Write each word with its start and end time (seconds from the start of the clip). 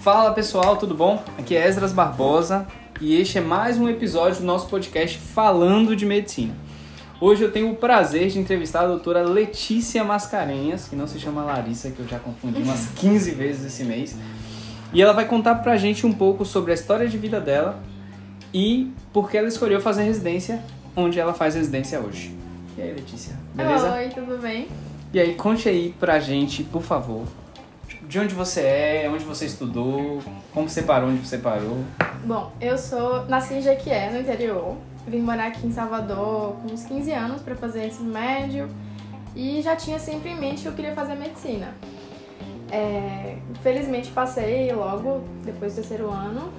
Fala 0.00 0.32
pessoal, 0.32 0.76
tudo 0.76 0.94
bom? 0.94 1.22
Aqui 1.38 1.56
é 1.56 1.66
Esdras 1.66 1.92
Barbosa 1.92 2.66
e 3.00 3.20
este 3.20 3.38
é 3.38 3.40
mais 3.40 3.76
um 3.76 3.88
episódio 3.88 4.40
do 4.40 4.46
nosso 4.46 4.66
podcast 4.68 5.18
Falando 5.18 5.94
de 5.94 6.06
Medicina. 6.06 6.54
Hoje 7.20 7.42
eu 7.42 7.52
tenho 7.52 7.70
o 7.70 7.76
prazer 7.76 8.28
de 8.28 8.38
entrevistar 8.38 8.84
a 8.84 8.86
doutora 8.86 9.22
Letícia 9.22 10.02
Mascarenhas, 10.02 10.88
que 10.88 10.96
não 10.96 11.06
se 11.06 11.20
chama 11.20 11.42
Larissa, 11.44 11.90
que 11.90 12.00
eu 12.00 12.08
já 12.08 12.18
confundi 12.18 12.62
umas 12.62 12.86
15 12.96 13.30
vezes 13.32 13.66
esse 13.66 13.84
mês. 13.84 14.16
E 14.92 15.02
ela 15.02 15.12
vai 15.12 15.26
contar 15.26 15.56
pra 15.56 15.76
gente 15.76 16.06
um 16.06 16.12
pouco 16.12 16.46
sobre 16.46 16.70
a 16.70 16.74
história 16.74 17.06
de 17.06 17.18
vida 17.18 17.38
dela 17.38 17.78
e 18.54 18.90
por 19.12 19.30
que 19.30 19.36
ela 19.36 19.48
escolheu 19.48 19.80
fazer 19.80 20.04
residência 20.04 20.62
onde 20.96 21.20
ela 21.20 21.34
faz 21.34 21.54
residência 21.54 22.00
hoje. 22.00 22.34
E 22.76 22.80
aí, 22.82 22.92
Letícia? 22.94 23.38
Beleza? 23.54 23.92
Oi, 23.92 24.08
tudo 24.08 24.38
bem? 24.40 24.66
E 25.12 25.20
aí, 25.20 25.34
conte 25.34 25.68
aí 25.68 25.94
pra 26.00 26.18
gente, 26.18 26.62
por 26.64 26.82
favor, 26.82 27.24
de 28.10 28.18
onde 28.18 28.34
você 28.34 28.60
é, 28.62 29.08
onde 29.08 29.24
você 29.24 29.46
estudou, 29.46 30.20
como 30.52 30.68
você 30.68 30.82
parou, 30.82 31.10
onde 31.10 31.24
você 31.24 31.38
parou. 31.38 31.78
Bom, 32.24 32.52
eu 32.60 32.76
sou 32.76 33.24
nasci 33.26 33.54
em 33.54 33.62
Jequié, 33.62 34.10
no 34.10 34.18
interior. 34.18 34.76
Vim 35.06 35.20
morar 35.20 35.46
aqui 35.46 35.64
em 35.64 35.70
Salvador 35.70 36.56
com 36.56 36.74
uns 36.74 36.82
15 36.82 37.12
anos 37.12 37.40
para 37.40 37.54
fazer 37.54 37.86
ensino 37.86 38.12
médio 38.12 38.68
e 39.34 39.62
já 39.62 39.76
tinha 39.76 40.00
sempre 40.00 40.30
em 40.30 40.40
mente 40.40 40.62
que 40.62 40.68
eu 40.68 40.72
queria 40.72 40.92
fazer 40.92 41.14
medicina. 41.14 41.72
É, 42.68 43.36
felizmente 43.62 44.10
passei 44.10 44.72
logo 44.72 45.22
depois 45.44 45.72
do 45.72 45.76
terceiro 45.76 46.10
ano 46.10 46.52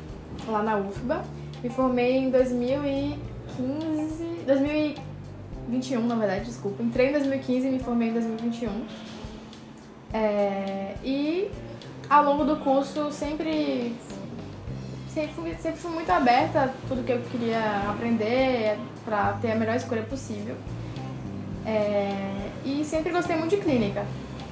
lá 0.47 0.63
na 0.63 0.77
UFBA. 0.77 1.21
Me 1.61 1.70
formei 1.70 2.15
em 2.15 2.29
2015, 2.29 4.23
2021 4.47 6.07
na 6.07 6.15
verdade, 6.15 6.45
desculpa. 6.45 6.81
Entrei 6.81 7.09
em 7.09 7.11
2015 7.11 7.67
e 7.67 7.71
me 7.71 7.79
formei 7.79 8.07
em 8.07 8.13
2021. 8.13 8.70
É, 10.13 10.95
e 11.04 11.49
ao 12.09 12.23
longo 12.23 12.43
do 12.43 12.57
curso 12.57 13.12
sempre 13.12 13.95
sempre 15.07 15.31
fui, 15.34 15.55
sempre 15.55 15.79
fui 15.79 15.91
muito 15.91 16.09
aberta 16.09 16.63
a 16.63 16.70
tudo 16.87 17.04
que 17.04 17.12
eu 17.12 17.21
queria 17.31 17.90
aprender 17.90 18.77
para 19.05 19.34
ter 19.34 19.51
a 19.51 19.55
melhor 19.55 19.76
escolha 19.76 20.04
possível. 20.04 20.55
É, 21.65 22.49
e 22.65 22.84
sempre 22.84 23.12
gostei 23.12 23.35
muito 23.35 23.55
de 23.55 23.62
clínica. 23.62 24.05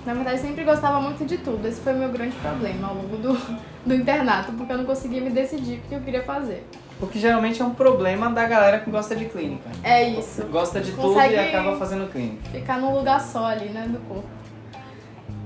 Na 0.05 0.13
verdade, 0.13 0.39
sempre 0.39 0.63
gostava 0.63 1.01
muito 1.01 1.25
de 1.25 1.37
tudo. 1.37 1.67
Esse 1.67 1.81
foi 1.81 1.93
o 1.93 1.97
meu 1.97 2.09
grande 2.09 2.35
problema 2.37 2.87
ao 2.87 2.95
longo 2.95 3.17
do, 3.17 3.37
do 3.85 3.93
internato, 3.93 4.51
porque 4.53 4.71
eu 4.71 4.77
não 4.77 4.85
conseguia 4.85 5.21
me 5.21 5.29
decidir 5.29 5.79
o 5.79 5.81
que 5.89 5.95
eu 5.95 6.01
queria 6.01 6.23
fazer. 6.23 6.65
O 7.01 7.07
que 7.07 7.19
geralmente 7.19 7.61
é 7.61 7.65
um 7.65 7.73
problema 7.73 8.29
da 8.29 8.45
galera 8.45 8.79
que 8.79 8.89
gosta 8.89 9.15
de 9.15 9.25
clínica. 9.25 9.69
É 9.83 10.09
isso. 10.09 10.43
Gosta 10.47 10.81
de 10.81 10.91
Consegue 10.91 11.35
tudo 11.35 11.45
e 11.45 11.47
acaba 11.47 11.77
fazendo 11.77 12.11
clínica. 12.11 12.49
Ficar 12.49 12.77
num 12.77 12.93
lugar 12.93 13.21
só 13.21 13.45
ali, 13.45 13.69
né, 13.69 13.87
do 13.87 13.99
corpo. 14.07 14.27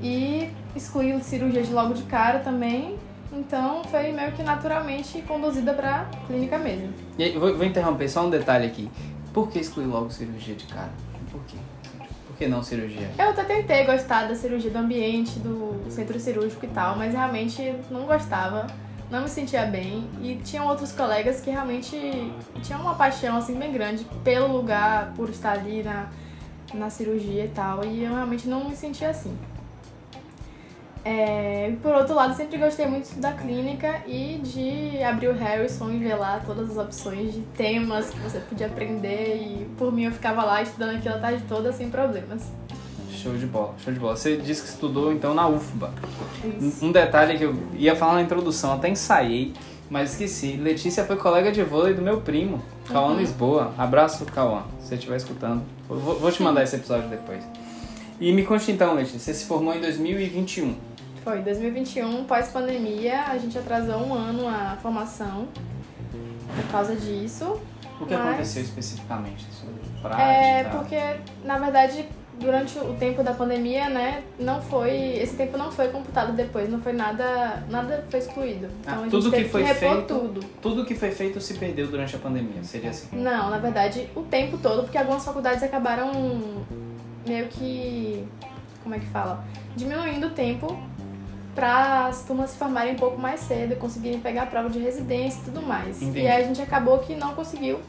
E 0.03 0.49
excluí 0.75 1.17
cirurgia 1.23 1.63
de 1.63 1.71
logo 1.71 1.93
de 1.93 2.03
cara 2.03 2.39
também. 2.39 2.99
Então 3.31 3.83
foi 3.85 4.11
meio 4.11 4.33
que 4.33 4.43
naturalmente 4.43 5.21
conduzida 5.23 5.73
pra 5.73 6.05
clínica 6.27 6.57
mesmo. 6.59 6.93
E 7.17 7.23
aí, 7.23 7.37
vou, 7.37 7.55
vou 7.55 7.65
interromper 7.65 8.09
só 8.09 8.25
um 8.25 8.29
detalhe 8.29 8.67
aqui. 8.67 8.91
Por 9.33 9.49
que 9.49 9.59
excluir 9.59 9.85
logo 9.85 10.11
cirurgia 10.11 10.53
de 10.53 10.65
cara? 10.65 10.91
Por 11.31 11.41
quê? 11.45 11.57
Por 12.27 12.37
que 12.37 12.47
não 12.47 12.61
cirurgia? 12.61 13.09
Eu 13.17 13.29
até 13.29 13.43
tentei 13.43 13.85
gostar 13.85 14.27
da 14.27 14.35
cirurgia 14.35 14.69
do 14.69 14.77
ambiente, 14.77 15.39
do 15.39 15.83
centro 15.89 16.19
cirúrgico 16.19 16.65
e 16.65 16.67
tal, 16.67 16.97
mas 16.97 17.13
realmente 17.13 17.75
não 17.89 18.05
gostava, 18.05 18.67
não 19.09 19.21
me 19.21 19.29
sentia 19.29 19.65
bem. 19.65 20.07
E 20.21 20.35
tinham 20.43 20.67
outros 20.67 20.91
colegas 20.91 21.39
que 21.39 21.49
realmente 21.49 21.97
tinham 22.61 22.81
uma 22.81 22.93
paixão 22.93 23.37
assim 23.37 23.55
bem 23.55 23.71
grande 23.71 24.05
pelo 24.23 24.51
lugar, 24.51 25.13
por 25.15 25.29
estar 25.29 25.53
ali 25.53 25.81
na, 25.81 26.09
na 26.73 26.89
cirurgia 26.89 27.45
e 27.45 27.49
tal, 27.49 27.83
e 27.85 28.03
eu 28.03 28.13
realmente 28.13 28.47
não 28.47 28.69
me 28.69 28.75
sentia 28.75 29.09
assim. 29.09 29.35
É, 31.05 31.73
por 31.81 31.93
outro 31.93 32.15
lado, 32.15 32.33
sempre 32.35 32.57
gostei 32.57 32.85
muito 32.87 33.13
da 33.19 33.33
clínica 33.33 34.01
e 34.07 34.39
de 34.41 35.03
abrir 35.03 35.27
o 35.27 35.33
Harrison 35.33 35.91
e 35.91 35.97
ver 35.97 36.15
lá 36.15 36.41
todas 36.45 36.71
as 36.71 36.77
opções 36.77 37.33
de 37.33 37.41
temas 37.57 38.09
que 38.09 38.19
você 38.19 38.39
podia 38.39 38.67
aprender. 38.67 39.35
E 39.35 39.65
por 39.77 39.91
mim 39.91 40.05
eu 40.05 40.11
ficava 40.11 40.43
lá 40.43 40.61
estudando 40.61 40.95
aquilo 40.97 41.15
a 41.15 41.19
tarde 41.19 41.43
toda 41.47 41.73
sem 41.73 41.89
problemas. 41.89 42.43
Show 43.11 43.33
de 43.35 43.45
bola, 43.45 43.73
show 43.83 43.93
de 43.93 43.99
bola. 43.99 44.15
Você 44.15 44.37
disse 44.37 44.61
que 44.63 44.69
estudou 44.69 45.11
então 45.11 45.33
na 45.33 45.47
UFBA. 45.47 45.91
Isso. 46.61 46.85
Um 46.85 46.91
detalhe 46.91 47.37
que 47.37 47.43
eu 47.43 47.55
ia 47.73 47.95
falar 47.95 48.13
na 48.15 48.21
introdução, 48.21 48.73
até 48.73 48.87
ensaiei, 48.89 49.53
mas 49.89 50.11
esqueci. 50.11 50.55
Letícia 50.57 51.03
foi 51.05 51.17
colega 51.17 51.51
de 51.51 51.61
vôlei 51.63 51.93
do 51.93 52.01
meu 52.01 52.21
primo, 52.21 52.61
Cauã 52.87 53.11
Uhum. 53.11 53.19
Lisboa. 53.19 53.73
Abraço, 53.77 54.25
Cauã, 54.25 54.63
se 54.79 54.87
você 54.87 54.95
estiver 54.95 55.17
escutando. 55.17 55.63
Vou 55.89 56.31
te 56.31 56.41
mandar 56.41 56.63
esse 56.63 56.75
episódio 56.77 57.09
depois. 57.09 57.43
E 58.19 58.31
me 58.31 58.43
conte 58.45 58.71
então, 58.71 58.93
Letícia, 58.93 59.19
você 59.19 59.33
se 59.33 59.45
formou 59.45 59.73
em 59.73 59.81
2021. 59.81 60.75
Foi 61.23 61.39
2021, 61.41 62.25
pós-pandemia, 62.25 63.21
a 63.27 63.37
gente 63.37 63.57
atrasou 63.57 63.95
um 63.97 64.13
ano 64.13 64.47
a 64.47 64.77
formação 64.81 65.47
por 66.55 66.71
causa 66.71 66.95
disso. 66.95 67.59
O 68.01 68.05
que 68.05 68.13
Mas- 68.15 68.27
aconteceu 68.27 68.63
especificamente? 68.63 69.45
Sobre 69.53 69.75
prática? 70.01 70.21
É 70.21 70.63
porque, 70.65 70.99
na 71.45 71.57
verdade, 71.59 72.05
durante 72.37 72.77
o 72.77 72.93
tempo 72.95 73.23
da 73.23 73.33
pandemia, 73.33 73.87
né, 73.89 74.23
não 74.37 74.61
foi. 74.61 74.91
Esse 75.15 75.37
tempo 75.37 75.57
não 75.57 75.71
foi 75.71 75.87
computado 75.87 76.33
depois, 76.33 76.69
não 76.69 76.81
foi 76.81 76.91
nada. 76.91 77.63
Nada 77.69 78.03
foi 78.09 78.19
excluído. 78.19 78.67
Então 78.81 78.93
Ah, 78.93 78.97
a 78.97 79.01
gente 79.03 79.11
tudo 79.11 79.31
que 79.31 79.45
foi 79.45 79.63
que 79.63 79.73
feito- 79.75 80.07
tudo. 80.07 80.39
Tudo 80.61 80.85
que 80.85 80.95
foi 80.95 81.11
feito 81.11 81.39
se 81.39 81.53
perdeu 81.53 81.87
durante 81.87 82.15
a 82.17 82.19
pandemia, 82.19 82.61
seria 82.63 82.89
assim. 82.89 83.07
Não, 83.15 83.49
na 83.49 83.59
verdade, 83.59 84.09
o 84.13 84.23
tempo 84.23 84.57
todo, 84.57 84.83
porque 84.83 84.97
algumas 84.97 85.23
faculdades 85.23 85.63
acabaram 85.63 86.11
meio 87.25 87.47
que. 87.47 88.27
Como 88.83 88.93
é 88.95 88.99
que 88.99 89.05
fala? 89.05 89.41
Diminuindo 89.77 90.27
o 90.27 90.31
tempo 90.31 90.77
para 91.55 92.07
as 92.07 92.23
turmas 92.23 92.51
se 92.51 92.57
formarem 92.57 92.93
um 92.93 92.97
pouco 92.97 93.19
mais 93.19 93.41
cedo 93.41 93.75
conseguirem 93.75 94.19
pegar 94.19 94.43
a 94.43 94.45
prova 94.45 94.69
de 94.69 94.79
residência 94.79 95.39
e 95.41 95.45
tudo 95.45 95.61
mais. 95.61 96.01
Entendi. 96.01 96.21
E 96.21 96.27
aí 96.27 96.43
a 96.43 96.47
gente 96.47 96.61
acabou 96.61 96.99
que 96.99 97.15
não 97.15 97.33
conseguiu. 97.33 97.79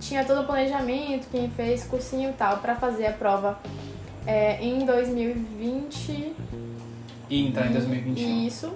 Tinha 0.00 0.24
todo 0.24 0.42
o 0.42 0.44
planejamento, 0.44 1.28
quem 1.30 1.48
fez 1.50 1.84
cursinho 1.84 2.30
e 2.30 2.32
tal, 2.32 2.58
para 2.58 2.74
fazer 2.74 3.06
a 3.06 3.12
prova 3.12 3.58
é, 4.26 4.62
em 4.62 4.84
2020. 4.84 6.34
E 7.30 7.46
entrar 7.46 7.66
em 7.66 7.72
2021. 7.72 8.46
Isso. 8.46 8.72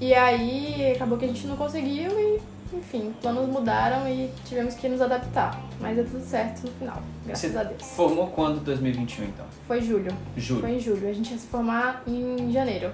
E 0.00 0.14
aí 0.14 0.92
acabou 0.94 1.18
que 1.18 1.24
a 1.24 1.28
gente 1.28 1.46
não 1.46 1.56
conseguiu 1.56 2.10
e, 2.18 2.40
enfim, 2.72 3.12
planos 3.20 3.48
mudaram 3.48 4.08
e 4.08 4.30
tivemos 4.44 4.74
que 4.74 4.88
nos 4.88 5.00
adaptar. 5.00 5.60
Mas 5.80 5.96
deu 5.96 6.04
tudo 6.06 6.22
certo 6.24 6.62
no 6.66 6.70
final, 6.72 7.02
graças 7.26 7.50
Você 7.52 7.58
a 7.58 7.62
Deus. 7.64 7.82
Formou 7.92 8.28
quando 8.28 8.60
2021 8.60 9.24
então? 9.24 9.46
Foi 9.66 9.80
julho. 9.80 10.12
Julho. 10.36 10.60
Foi 10.60 10.70
em 10.76 10.78
julho. 10.80 11.08
A 11.08 11.12
gente 11.12 11.32
ia 11.32 11.38
se 11.38 11.46
formar 11.48 12.02
em 12.06 12.50
janeiro. 12.52 12.92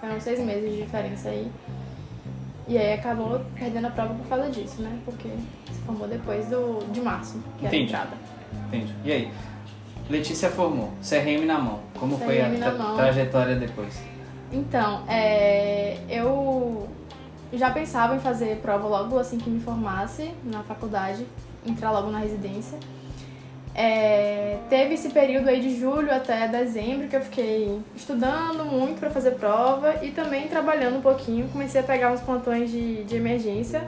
Foram 0.00 0.20
seis 0.20 0.40
meses 0.40 0.70
de 0.72 0.82
diferença 0.82 1.28
aí. 1.28 1.50
E 2.66 2.78
aí 2.78 2.94
acabou 2.94 3.40
perdendo 3.58 3.86
a 3.86 3.90
prova 3.90 4.14
por 4.14 4.26
causa 4.26 4.48
disso, 4.50 4.80
né? 4.82 4.98
Porque 5.04 5.28
se 5.70 5.80
formou 5.84 6.08
depois 6.08 6.46
do, 6.48 6.84
de 6.92 7.00
março, 7.00 7.38
que 7.58 7.66
era 7.66 7.74
a 7.74 7.78
Entendi. 7.78 7.92
entrada. 7.92 8.16
Entendi. 8.68 8.94
E 9.04 9.12
aí? 9.12 9.30
Letícia 10.08 10.50
formou, 10.50 10.90
CRM 11.02 11.44
na 11.46 11.58
mão. 11.58 11.80
Como 11.98 12.16
foi 12.18 12.40
a 12.40 12.46
CRM 12.48 12.58
tra- 12.58 12.72
mão. 12.72 12.96
trajetória 12.96 13.56
depois? 13.56 13.98
Então, 14.52 15.02
é, 15.08 15.98
eu 16.08 16.88
já 17.56 17.70
pensava 17.70 18.16
em 18.16 18.20
fazer 18.20 18.58
prova 18.58 18.86
logo 18.86 19.18
assim 19.18 19.38
que 19.38 19.48
me 19.48 19.60
formasse 19.60 20.32
na 20.44 20.62
faculdade, 20.62 21.26
entrar 21.66 21.90
logo 21.90 22.10
na 22.10 22.18
residência. 22.18 22.78
É, 23.76 24.58
teve 24.70 24.94
esse 24.94 25.10
período 25.10 25.48
aí 25.48 25.60
de 25.60 25.76
julho 25.78 26.14
até 26.14 26.46
dezembro 26.46 27.08
que 27.08 27.16
eu 27.16 27.20
fiquei 27.20 27.80
estudando 27.96 28.64
muito 28.64 29.00
para 29.00 29.10
fazer 29.10 29.32
prova 29.32 29.96
e 30.04 30.12
também 30.12 30.46
trabalhando 30.46 30.98
um 30.98 31.00
pouquinho. 31.00 31.48
Comecei 31.48 31.80
a 31.80 31.84
pegar 31.84 32.12
uns 32.12 32.20
plantões 32.20 32.70
de, 32.70 33.02
de 33.02 33.16
emergência 33.16 33.82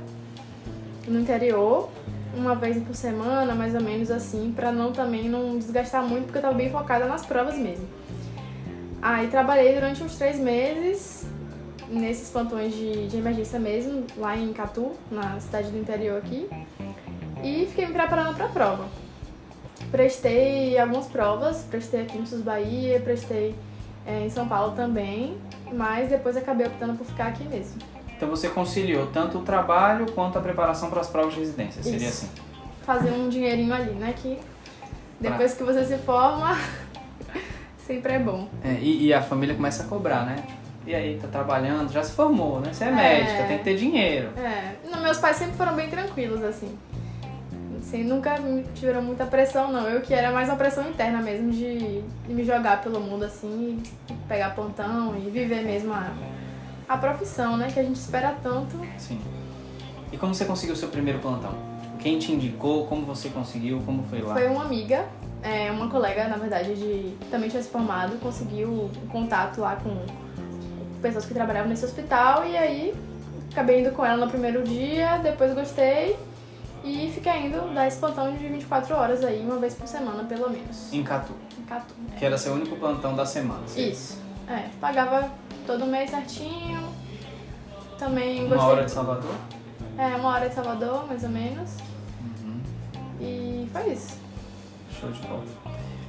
no 1.06 1.20
interior, 1.20 1.88
uma 2.36 2.56
vez 2.56 2.82
por 2.82 2.96
semana, 2.96 3.54
mais 3.54 3.76
ou 3.76 3.80
menos 3.80 4.10
assim, 4.10 4.52
para 4.54 4.72
não 4.72 4.90
também 4.92 5.28
não 5.28 5.56
desgastar 5.56 6.02
muito, 6.02 6.24
porque 6.24 6.38
eu 6.38 6.42
tava 6.42 6.54
bem 6.54 6.68
focada 6.68 7.06
nas 7.06 7.24
provas 7.24 7.56
mesmo. 7.56 7.86
Aí 9.00 9.28
trabalhei 9.28 9.72
durante 9.72 10.02
uns 10.02 10.16
três 10.16 10.36
meses 10.36 11.24
nesses 11.88 12.30
plantões 12.30 12.74
de, 12.74 13.08
de 13.08 13.16
emergência 13.16 13.58
mesmo, 13.58 14.04
lá 14.16 14.36
em 14.36 14.52
Catu, 14.52 14.92
na 15.10 15.38
cidade 15.40 15.70
do 15.70 15.78
interior 15.78 16.18
aqui. 16.18 16.48
E 17.42 17.66
fiquei 17.66 17.86
me 17.86 17.92
preparando 17.92 18.34
para 18.34 18.46
a 18.46 18.48
prova. 18.48 18.86
Prestei 19.90 20.78
algumas 20.78 21.06
provas, 21.06 21.64
prestei 21.70 22.02
aqui 22.02 22.18
em 22.18 22.26
Sus 22.26 22.40
Bahia, 22.40 23.00
prestei 23.00 23.54
é, 24.06 24.24
em 24.24 24.30
São 24.30 24.48
Paulo 24.48 24.74
também, 24.74 25.36
mas 25.72 26.08
depois 26.08 26.36
acabei 26.36 26.66
optando 26.66 26.94
por 26.94 27.06
ficar 27.06 27.28
aqui 27.28 27.44
mesmo. 27.44 27.80
Então 28.16 28.28
você 28.28 28.48
conciliou 28.48 29.06
tanto 29.08 29.38
o 29.38 29.42
trabalho 29.42 30.10
quanto 30.12 30.38
a 30.38 30.40
preparação 30.40 30.88
para 30.88 31.00
as 31.00 31.08
provas 31.08 31.34
de 31.34 31.40
residência, 31.40 31.82
seria 31.82 32.08
Isso. 32.08 32.26
assim? 32.26 32.42
Fazer 32.84 33.10
um 33.10 33.28
dinheirinho 33.28 33.74
ali, 33.74 33.92
né? 33.92 34.14
Que 34.16 34.38
depois 35.20 35.54
que 35.54 35.62
você 35.62 35.84
se 35.84 35.98
forma, 35.98 36.56
sempre 37.86 38.14
é 38.14 38.18
bom. 38.18 38.48
É, 38.64 38.74
e, 38.74 39.06
e 39.06 39.14
a 39.14 39.22
família 39.22 39.54
começa 39.54 39.82
a 39.82 39.86
cobrar, 39.86 40.24
né? 40.24 40.44
E 40.86 40.94
aí, 40.94 41.18
tá 41.20 41.26
trabalhando, 41.26 41.90
já 41.92 42.02
se 42.02 42.12
formou, 42.12 42.60
né? 42.60 42.72
Você 42.72 42.84
é, 42.84 42.88
É. 42.88 42.90
médica, 42.92 43.44
tem 43.48 43.58
que 43.58 43.64
ter 43.64 43.76
dinheiro. 43.76 44.28
É, 44.38 44.76
não, 44.88 45.02
meus 45.02 45.18
pais 45.18 45.36
sempre 45.36 45.56
foram 45.56 45.74
bem 45.74 45.88
tranquilos, 45.90 46.42
assim. 46.44 46.78
Assim, 47.80 48.04
nunca 48.04 48.38
me 48.38 48.62
tiveram 48.74 49.02
muita 49.02 49.24
pressão, 49.26 49.70
não. 49.72 49.88
Eu 49.88 50.00
que 50.00 50.14
era 50.14 50.30
mais 50.32 50.48
uma 50.48 50.56
pressão 50.56 50.88
interna 50.88 51.20
mesmo, 51.20 51.50
de, 51.50 52.00
de 52.02 52.34
me 52.34 52.44
jogar 52.44 52.82
pelo 52.82 53.00
mundo, 53.00 53.24
assim, 53.24 53.82
e 54.10 54.12
pegar 54.28 54.50
plantão 54.54 55.16
e 55.16 55.28
viver 55.30 55.62
mesmo 55.62 55.92
a, 55.92 56.10
a 56.88 56.96
profissão, 56.96 57.56
né? 57.56 57.68
Que 57.72 57.80
a 57.80 57.82
gente 57.82 57.96
espera 57.96 58.34
tanto. 58.42 58.80
Sim. 58.98 59.20
E 60.12 60.16
como 60.16 60.34
você 60.34 60.44
conseguiu 60.44 60.74
o 60.74 60.78
seu 60.78 60.88
primeiro 60.88 61.18
plantão? 61.18 61.52
Quem 61.98 62.18
te 62.18 62.30
indicou? 62.32 62.86
Como 62.86 63.04
você 63.04 63.28
conseguiu? 63.28 63.82
Como 63.84 64.04
foi 64.04 64.20
lá? 64.20 64.34
Foi 64.34 64.46
uma 64.46 64.62
amiga, 64.64 65.04
é, 65.42 65.70
uma 65.72 65.88
colega, 65.88 66.28
na 66.28 66.36
verdade, 66.36 66.74
de 66.74 67.12
também 67.30 67.48
tinha 67.48 67.62
se 67.62 67.68
formado, 67.68 68.16
conseguiu 68.20 68.68
um 68.68 69.08
contato 69.08 69.60
lá 69.60 69.76
com 69.76 69.96
pessoas 71.06 71.24
que 71.24 71.34
trabalhavam 71.34 71.68
nesse 71.68 71.84
hospital 71.84 72.44
e 72.44 72.56
aí 72.56 72.94
acabei 73.52 73.80
indo 73.80 73.90
com 73.92 74.04
ela 74.04 74.24
no 74.24 74.30
primeiro 74.30 74.62
dia, 74.62 75.18
depois 75.18 75.54
gostei 75.54 76.16
e 76.84 77.10
fiquei 77.12 77.46
indo 77.46 77.72
dar 77.74 77.86
esse 77.86 77.98
plantão 77.98 78.32
de 78.32 78.46
24 78.46 78.94
horas 78.94 79.24
aí, 79.24 79.40
uma 79.40 79.56
vez 79.56 79.74
por 79.74 79.86
semana, 79.86 80.24
pelo 80.24 80.48
menos. 80.50 80.92
Em 80.92 81.02
Catu. 81.02 81.32
Em 81.58 81.62
Catu. 81.62 81.94
Que 82.18 82.24
era 82.24 82.36
seu 82.38 82.52
único 82.54 82.76
plantão 82.76 83.14
da 83.14 83.24
semana. 83.26 83.66
certo? 83.66 83.90
Isso. 83.92 84.18
É, 84.48 84.68
pagava 84.80 85.30
todo 85.66 85.86
mês 85.86 86.10
certinho. 86.10 86.88
Também 87.98 88.40
Uma 88.46 88.56
gostei. 88.56 88.72
hora 88.72 88.84
de 88.84 88.90
Salvador? 88.90 89.34
É, 89.98 90.06
uma 90.16 90.28
hora 90.28 90.48
de 90.48 90.54
Salvador, 90.54 91.06
mais 91.06 91.22
ou 91.24 91.30
menos. 91.30 91.70
Uhum. 92.20 92.60
E 93.20 93.68
foi 93.72 93.92
isso. 93.92 94.18
Show 95.00 95.10
de 95.10 95.20
bola. 95.26 95.44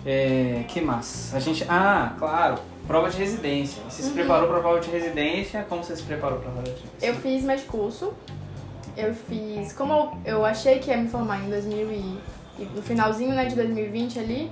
É, 0.06 0.64
que 0.68 0.80
mais? 0.82 1.32
A 1.34 1.40
gente. 1.40 1.66
Ah, 1.70 2.14
claro, 2.18 2.60
prova 2.88 3.10
de 3.10 3.18
residência. 3.18 3.82
Você 3.90 4.04
se 4.04 4.10
Uhum. 4.10 4.14
preparou 4.16 4.48
para 4.50 4.60
prova 4.60 4.80
de 4.80 4.90
residência? 4.90 5.66
Como 5.68 5.84
você 5.84 5.96
se 5.96 6.04
preparou 6.04 6.40
para 6.40 6.50
prova 6.52 6.64
de 6.64 6.72
residência? 6.72 7.08
Eu 7.08 7.16
fiz 7.16 7.44
medicurso. 7.44 8.14
Eu 8.96 9.14
fiz. 9.14 9.74
Como 9.74 9.94
eu, 9.94 10.18
eu 10.26 10.46
achei 10.46 10.80
que 10.80 10.90
ia 10.90 10.98
me 10.98 11.08
formar 11.08 11.40
em 11.44 11.50
2000 11.50 11.92
e, 11.92 12.20
e 12.60 12.66
no 12.76 12.82
finalzinho 12.82 13.34
né, 13.36 13.46
de 13.46 13.56
2020 13.56 14.18
ali, 14.20 14.52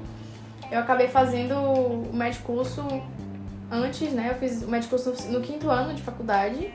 eu 0.71 0.79
acabei 0.79 1.07
fazendo 1.07 1.55
o 1.55 2.11
medicurso 2.13 2.85
antes, 3.71 4.11
né? 4.11 4.29
Eu 4.31 4.35
fiz 4.35 4.61
o 4.61 4.67
medicurso 4.67 5.13
no 5.29 5.41
quinto 5.41 5.69
ano 5.69 5.93
de 5.93 6.01
faculdade 6.03 6.71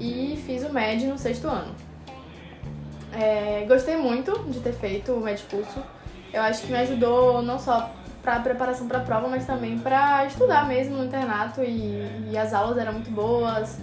e 0.00 0.42
fiz 0.44 0.64
o 0.64 0.72
med 0.72 1.06
no 1.06 1.16
sexto 1.16 1.46
ano. 1.48 1.74
É, 3.12 3.64
gostei 3.66 3.96
muito 3.96 4.32
de 4.50 4.60
ter 4.60 4.72
feito 4.72 5.12
o 5.12 5.20
medicurso. 5.20 5.80
Eu 6.36 6.42
acho 6.42 6.62
que 6.62 6.70
me 6.70 6.76
ajudou 6.76 7.40
não 7.40 7.58
só 7.58 7.90
para 8.22 8.40
preparação 8.40 8.86
para 8.86 8.98
a 8.98 9.00
prova, 9.00 9.26
mas 9.26 9.46
também 9.46 9.78
para 9.78 10.26
estudar 10.26 10.68
mesmo 10.68 10.96
no 10.98 11.04
internato 11.06 11.62
e, 11.62 12.28
e 12.30 12.36
as 12.36 12.52
aulas 12.52 12.76
eram 12.76 12.92
muito 12.92 13.10
boas. 13.10 13.78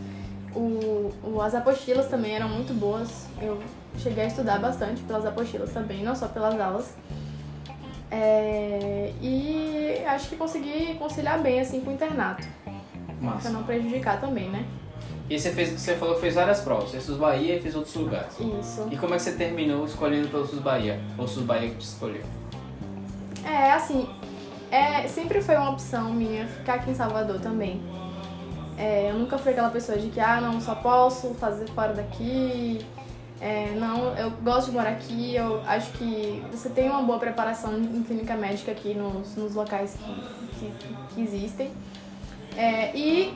O, 0.55 1.11
o- 1.23 1.41
as 1.41 1.55
apostilas 1.55 2.07
também 2.09 2.35
eram 2.35 2.47
muito 2.47 2.71
boas. 2.73 3.25
Eu 3.41 3.59
cheguei 3.97 4.25
a 4.25 4.27
estudar 4.27 4.59
bastante 4.59 5.01
pelas 5.01 5.25
apostilas 5.25 5.71
também, 5.73 6.03
não 6.03 6.15
só 6.15 6.27
pelas 6.27 6.59
aulas. 6.59 6.93
É, 8.11 9.11
e 9.19 10.03
acho 10.05 10.29
que 10.29 10.35
consegui 10.35 10.93
conciliar 10.99 11.41
bem 11.41 11.59
assim 11.59 11.81
com 11.81 11.89
o 11.89 11.93
internato, 11.95 12.47
Massa. 13.19 13.49
não 13.49 13.63
prejudicar 13.63 14.21
também, 14.21 14.47
né? 14.51 14.63
E 15.27 15.39
você, 15.39 15.49
fez, 15.51 15.69
você 15.71 15.95
falou 15.95 16.13
que 16.15 16.21
fez 16.21 16.35
várias 16.35 16.59
provas. 16.61 16.91
Fez 16.91 17.03
Sus 17.03 17.17
Bahia 17.17 17.55
e 17.55 17.61
fez 17.61 17.73
outros 17.75 17.95
lugares. 17.95 18.37
Isso. 18.39 18.87
E 18.91 18.97
como 18.97 19.15
é 19.15 19.17
que 19.17 19.23
você 19.23 19.31
terminou 19.31 19.83
escolhendo 19.85 20.27
pelo 20.27 20.45
Sus 20.45 20.59
Bahia? 20.59 20.99
Ou 21.17 21.27
Sus 21.27 21.43
Bahia 21.43 21.69
que 21.69 21.77
te 21.77 21.85
escolheu? 21.85 22.21
É, 23.45 23.71
assim, 23.71 24.07
é, 24.71 25.07
sempre 25.07 25.41
foi 25.41 25.55
uma 25.55 25.71
opção 25.71 26.13
minha 26.13 26.47
ficar 26.47 26.75
aqui 26.75 26.91
em 26.91 26.95
Salvador 26.95 27.39
também. 27.39 27.81
É, 28.77 29.11
eu 29.11 29.19
nunca 29.19 29.37
fui 29.37 29.51
aquela 29.51 29.69
pessoa 29.69 29.97
de 29.97 30.09
que, 30.09 30.19
ah, 30.19 30.41
não, 30.41 30.59
só 30.59 30.75
posso 30.75 31.33
fazer 31.35 31.69
fora 31.69 31.93
daqui. 31.93 32.83
É, 33.39 33.75
não, 33.75 34.15
eu 34.15 34.31
gosto 34.31 34.71
de 34.71 34.77
morar 34.77 34.91
aqui, 34.91 35.35
eu 35.35 35.61
acho 35.67 35.91
que 35.93 36.41
você 36.49 36.69
tem 36.69 36.89
uma 36.89 37.01
boa 37.01 37.19
preparação 37.19 37.77
em 37.77 38.01
clínica 38.01 38.35
médica 38.35 38.71
aqui 38.71 38.93
nos, 38.93 39.35
nos 39.35 39.53
locais 39.53 39.97
que, 39.97 40.71
que, 40.71 40.95
que 41.13 41.21
existem. 41.21 41.69
É, 42.55 42.95
e 42.95 43.33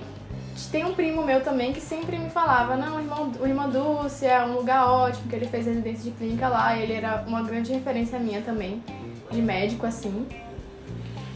tem 0.71 0.85
um 0.85 0.93
primo 0.93 1.23
meu 1.23 1.43
também 1.43 1.73
que 1.73 1.81
sempre 1.81 2.17
me 2.17 2.29
falava, 2.29 2.75
não, 2.75 2.97
o 2.97 2.99
irmão, 2.99 3.31
o 3.39 3.45
irmão 3.45 3.69
Dulce 3.69 4.25
é 4.25 4.43
um 4.45 4.53
lugar 4.53 4.87
ótimo, 4.87 5.27
que 5.29 5.35
ele 5.35 5.47
fez 5.47 5.65
residência 5.65 6.09
de 6.09 6.17
clínica 6.17 6.47
lá, 6.47 6.77
ele 6.77 6.93
era 6.93 7.23
uma 7.27 7.43
grande 7.43 7.73
referência 7.73 8.17
minha 8.17 8.41
também, 8.41 8.81
de 9.29 9.41
médico, 9.41 9.85
assim. 9.85 10.27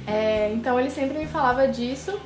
É, 0.07 0.51
então 0.53 0.79
ele 0.79 0.89
sempre 0.89 1.17
me 1.17 1.27
falava 1.27 1.67
disso 1.67 2.19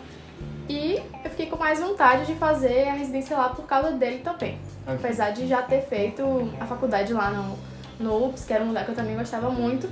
e 0.68 1.02
eu 1.24 1.30
fiquei 1.30 1.46
com 1.48 1.58
mais 1.58 1.80
vontade 1.80 2.26
de 2.26 2.34
fazer 2.36 2.88
a 2.88 2.94
residência 2.94 3.38
lá 3.38 3.50
por 3.50 3.66
causa 3.66 3.92
dele 3.92 4.20
também. 4.20 4.58
Apesar 4.86 5.32
de 5.32 5.48
já 5.48 5.62
ter 5.62 5.82
feito 5.82 6.24
a 6.60 6.66
faculdade 6.66 7.14
lá 7.14 7.30
no, 7.32 7.58
no 8.00 8.28
UPS, 8.28 8.46
que 8.46 8.54
era 8.54 8.64
um 8.64 8.68
lugar 8.68 8.86
que 8.86 8.92
eu 8.92 8.96
também 8.96 9.16
gostava 9.16 9.50
muito. 9.50 9.90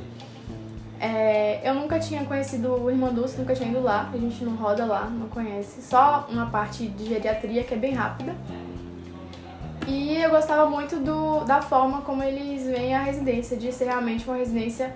É, 1.00 1.60
eu 1.68 1.76
nunca 1.76 2.00
tinha 2.00 2.24
conhecido 2.24 2.82
o 2.82 2.90
Irmão 2.90 3.14
Dulce, 3.14 3.38
nunca 3.38 3.54
tinha 3.54 3.70
ido 3.70 3.82
lá, 3.82 4.10
a 4.14 4.18
gente 4.18 4.44
não 4.44 4.56
roda 4.56 4.86
lá, 4.86 5.06
não 5.06 5.28
conhece. 5.28 5.82
Só 5.82 6.28
uma 6.30 6.46
parte 6.46 6.88
de 6.88 7.06
geriatria 7.06 7.64
que 7.64 7.74
é 7.74 7.78
bem 7.78 7.94
rápida. 7.94 8.34
E 9.86 10.16
eu 10.16 10.30
gostava 10.30 10.70
muito 10.70 10.96
do, 10.98 11.42
da 11.44 11.62
forma 11.62 12.02
como 12.02 12.24
eles 12.24 12.66
veem 12.66 12.96
a 12.96 13.02
residência, 13.02 13.58
de 13.58 13.72
ser 13.72 13.86
realmente 13.86 14.26
uma 14.26 14.38
residência 14.38 14.96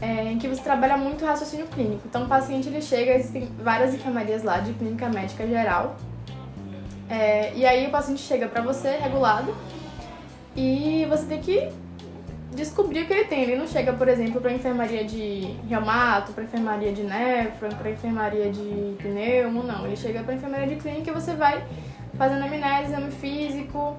é, 0.00 0.32
em 0.32 0.38
que 0.38 0.48
você 0.48 0.62
trabalha 0.62 0.96
muito 0.96 1.24
raciocínio 1.24 1.66
clínico. 1.66 2.02
Então 2.06 2.24
o 2.24 2.28
paciente 2.28 2.68
ele 2.68 2.80
chega, 2.80 3.12
existem 3.12 3.48
várias 3.62 3.94
enfermarias 3.94 4.42
lá 4.42 4.58
de 4.58 4.72
clínica 4.72 5.08
médica 5.08 5.46
geral. 5.46 5.96
É, 7.08 7.52
e 7.54 7.66
aí 7.66 7.86
o 7.86 7.90
paciente 7.90 8.20
chega 8.22 8.48
pra 8.48 8.62
você 8.62 8.96
regulado 8.96 9.54
e 10.56 11.06
você 11.08 11.26
tem 11.26 11.40
que 11.40 11.68
descobrir 12.54 13.02
o 13.02 13.06
que 13.06 13.12
ele 13.12 13.24
tem. 13.24 13.42
Ele 13.42 13.56
não 13.56 13.66
chega, 13.66 13.92
por 13.92 14.08
exemplo, 14.08 14.40
pra 14.40 14.52
enfermaria 14.52 15.04
de 15.04 15.56
reumato, 15.68 16.32
pra 16.32 16.44
enfermaria 16.44 16.92
de 16.92 17.02
nefro, 17.02 17.68
pra 17.76 17.90
enfermaria 17.90 18.50
de 18.50 18.96
pneumo, 18.98 19.62
não. 19.62 19.86
Ele 19.86 19.96
chega 19.96 20.22
pra 20.22 20.34
enfermaria 20.34 20.66
de 20.68 20.76
clínica 20.76 21.10
e 21.10 21.14
você 21.14 21.34
vai 21.34 21.64
fazendo 22.14 22.44
amnésia, 22.44 22.86
exame 22.86 23.10
físico, 23.10 23.96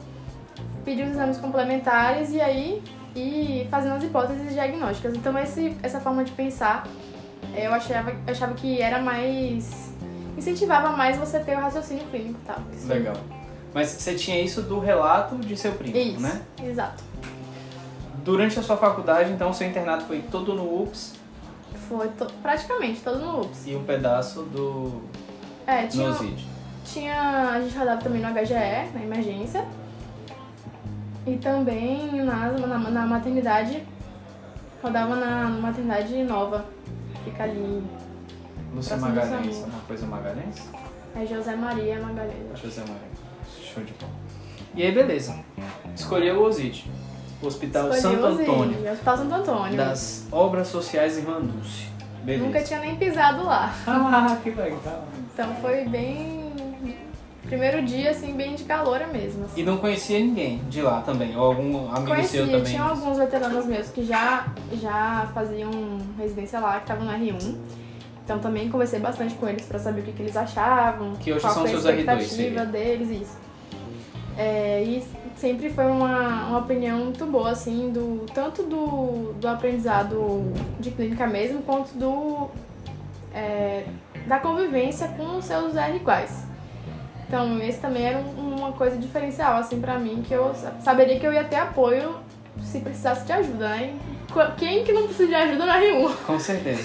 pedir 0.84 1.04
os 1.04 1.12
exames 1.12 1.38
complementares 1.38 2.32
e 2.32 2.42
aí 2.42 2.82
e 3.16 3.68
fazendo 3.70 3.96
as 3.96 4.04
hipóteses 4.04 4.54
diagnósticas. 4.54 5.16
Então 5.16 5.38
esse, 5.38 5.76
essa 5.84 6.00
forma 6.00 6.24
de 6.24 6.32
pensar 6.32 6.88
eh, 7.56 7.68
eu 7.68 7.74
achava, 7.74 8.14
achava 8.28 8.54
que 8.54 8.82
era 8.82 9.00
mais. 9.02 9.92
incentivava 10.38 10.90
mais 10.96 11.18
você 11.18 11.40
ter 11.40 11.58
o 11.58 11.60
raciocínio 11.62 12.06
clínico 12.08 12.40
e 12.44 12.46
tal. 12.46 12.58
Isso- 12.74 12.88
Legal. 12.88 13.16
Mas 13.74 13.88
você 13.90 14.16
tinha 14.16 14.42
isso 14.42 14.62
do 14.64 14.80
relato 14.80 15.36
de 15.38 15.56
seu 15.56 15.72
primo, 15.74 15.96
Isso, 15.98 16.20
né? 16.20 16.42
exato. 16.62 17.02
Durante 18.24 18.60
a 18.60 18.62
sua 18.62 18.76
faculdade, 18.78 19.32
então, 19.32 19.52
seu 19.54 19.66
internato 19.68 20.06
foi 20.06 20.22
todo 20.30 20.54
no 20.54 20.84
UPS 20.84 21.14
Foi 21.88 22.08
to- 22.10 22.28
praticamente 22.42 23.00
todo 23.02 23.20
no 23.20 23.42
UPS. 23.42 23.68
e 23.68 23.76
um 23.76 23.84
pedaço 23.84 24.44
do 24.44 25.02
É, 25.66 25.88
tinha, 25.88 26.08
Nozid. 26.10 26.46
tinha. 26.86 27.52
A 27.54 27.62
gente 27.62 27.78
rodava 27.78 28.02
também 28.02 28.22
no 28.22 28.28
HGE, 28.28 28.92
na 28.94 29.02
emergência. 29.04 29.66
E 31.26 31.38
também 31.38 32.24
na, 32.24 32.52
na, 32.52 32.78
na 32.78 33.06
maternidade. 33.06 33.84
Rodava 34.82 35.16
na 35.16 35.50
maternidade 35.50 36.24
nova. 36.24 36.66
Fica 37.24 37.44
ali. 37.44 37.84
Lúcia 38.74 38.96
do 38.96 39.02
Magalhães, 39.02 39.56
Samu. 39.56 39.68
uma 39.68 39.80
coisa 39.82 40.08
Magalhães? 40.08 40.70
É 41.16 41.26
José 41.26 41.56
Maria 41.56 42.00
Magalhães. 42.00 42.60
José 42.60 42.82
Magalhães. 42.82 43.12
Show 43.62 43.84
de 43.84 43.94
bola. 43.94 44.14
E 44.74 44.84
aí, 44.84 44.92
beleza. 44.92 45.38
Escolheu 45.96 46.40
o 46.42 46.46
OSIT. 46.46 46.90
o 47.42 47.48
Hospital 47.48 47.90
Escolhi 47.90 48.16
Santo 48.16 48.26
Antônio. 48.26 48.92
Hospital 48.92 49.18
Santo 49.18 49.36
Antônio. 49.36 49.78
Das 49.78 50.28
Obras 50.32 50.68
Sociais 50.70 51.18
Irmã 51.18 51.42
Dulce. 51.42 51.88
Beleza. 52.24 52.46
Nunca 52.46 52.64
tinha 52.64 52.80
nem 52.80 52.96
pisado 52.96 53.44
lá. 53.44 53.74
Ah, 53.86 54.38
que 54.42 54.52
legal. 54.52 55.08
Então 55.34 55.56
foi 55.56 55.86
bem. 55.86 56.41
Primeiro 57.52 57.82
dia, 57.84 58.12
assim, 58.12 58.32
bem 58.32 58.56
de 58.56 58.64
calor 58.64 59.06
mesmo. 59.12 59.44
assim. 59.44 59.60
E 59.60 59.64
não 59.66 59.76
conhecia 59.76 60.18
ninguém 60.20 60.60
de 60.70 60.82
lá 60.82 61.02
também? 61.02 61.36
Ou 61.36 61.44
algum 61.44 61.78
amigo 61.90 62.06
seu 62.06 62.06
Conhecia, 62.06 62.46
também? 62.46 62.64
tinha 62.64 62.82
alguns 62.82 63.18
veteranos 63.18 63.66
meus 63.66 63.90
que 63.90 64.06
já, 64.06 64.48
já 64.82 65.30
faziam 65.34 65.70
residência 66.18 66.62
lá, 66.62 66.76
que 66.80 66.84
estavam 66.84 67.04
no 67.04 67.12
R1. 67.12 67.58
Então 68.24 68.40
também 68.40 68.70
conversei 68.70 69.02
bastante 69.02 69.36
com 69.36 69.50
eles 69.50 69.66
pra 69.66 69.78
saber 69.80 70.00
o 70.00 70.04
que, 70.06 70.14
que 70.14 70.22
eles 70.22 70.38
achavam. 70.38 71.14
Que 71.16 71.34
hoje 71.34 71.42
qual 71.42 71.54
são 71.54 71.64
foi 71.64 71.72
a 71.72 71.74
seus 71.74 71.84
R2, 71.84 72.00
expectativa 72.00 72.30
seria. 72.30 72.66
deles, 72.66 73.22
isso. 73.22 73.38
É, 74.38 74.82
e 74.84 75.04
sempre 75.36 75.70
foi 75.70 75.88
uma, 75.88 76.46
uma 76.48 76.60
opinião 76.60 77.00
muito 77.00 77.26
boa, 77.26 77.50
assim, 77.52 77.92
do, 77.92 78.26
tanto 78.34 78.64
do, 78.64 79.34
do 79.34 79.46
aprendizado 79.50 80.54
de 80.80 80.90
clínica 80.92 81.28
mesmo, 81.28 81.62
quanto 81.64 81.94
do, 81.98 82.50
é, 83.34 83.84
da 84.26 84.40
convivência 84.40 85.10
com 85.10 85.38
os 85.38 85.44
seus 85.44 85.76
R 85.76 85.98
iguais. 85.98 86.50
Então, 87.32 87.58
esse 87.64 87.80
também 87.80 88.04
era 88.06 88.18
um- 88.18 88.58
uma 88.58 88.74
coisa 88.74 88.98
diferencial, 88.98 89.56
assim, 89.56 89.80
pra 89.80 89.98
mim, 89.98 90.22
que 90.22 90.34
eu 90.34 90.54
sa- 90.54 90.74
saberia 90.82 91.18
que 91.18 91.26
eu 91.26 91.32
ia 91.32 91.46
ter 91.46 91.56
apoio 91.56 92.18
se 92.62 92.82
precisasse 92.82 93.26
de 93.26 93.32
ajuda, 93.32 93.70
né? 93.70 93.94
Qu- 94.34 94.52
Quem 94.58 94.84
que 94.84 94.92
não 94.92 95.04
precisa 95.04 95.30
de 95.30 95.36
ajuda 95.36 95.66
na 95.66 95.80
R1? 95.80 96.14
Com 96.28 96.38
certeza. 96.38 96.82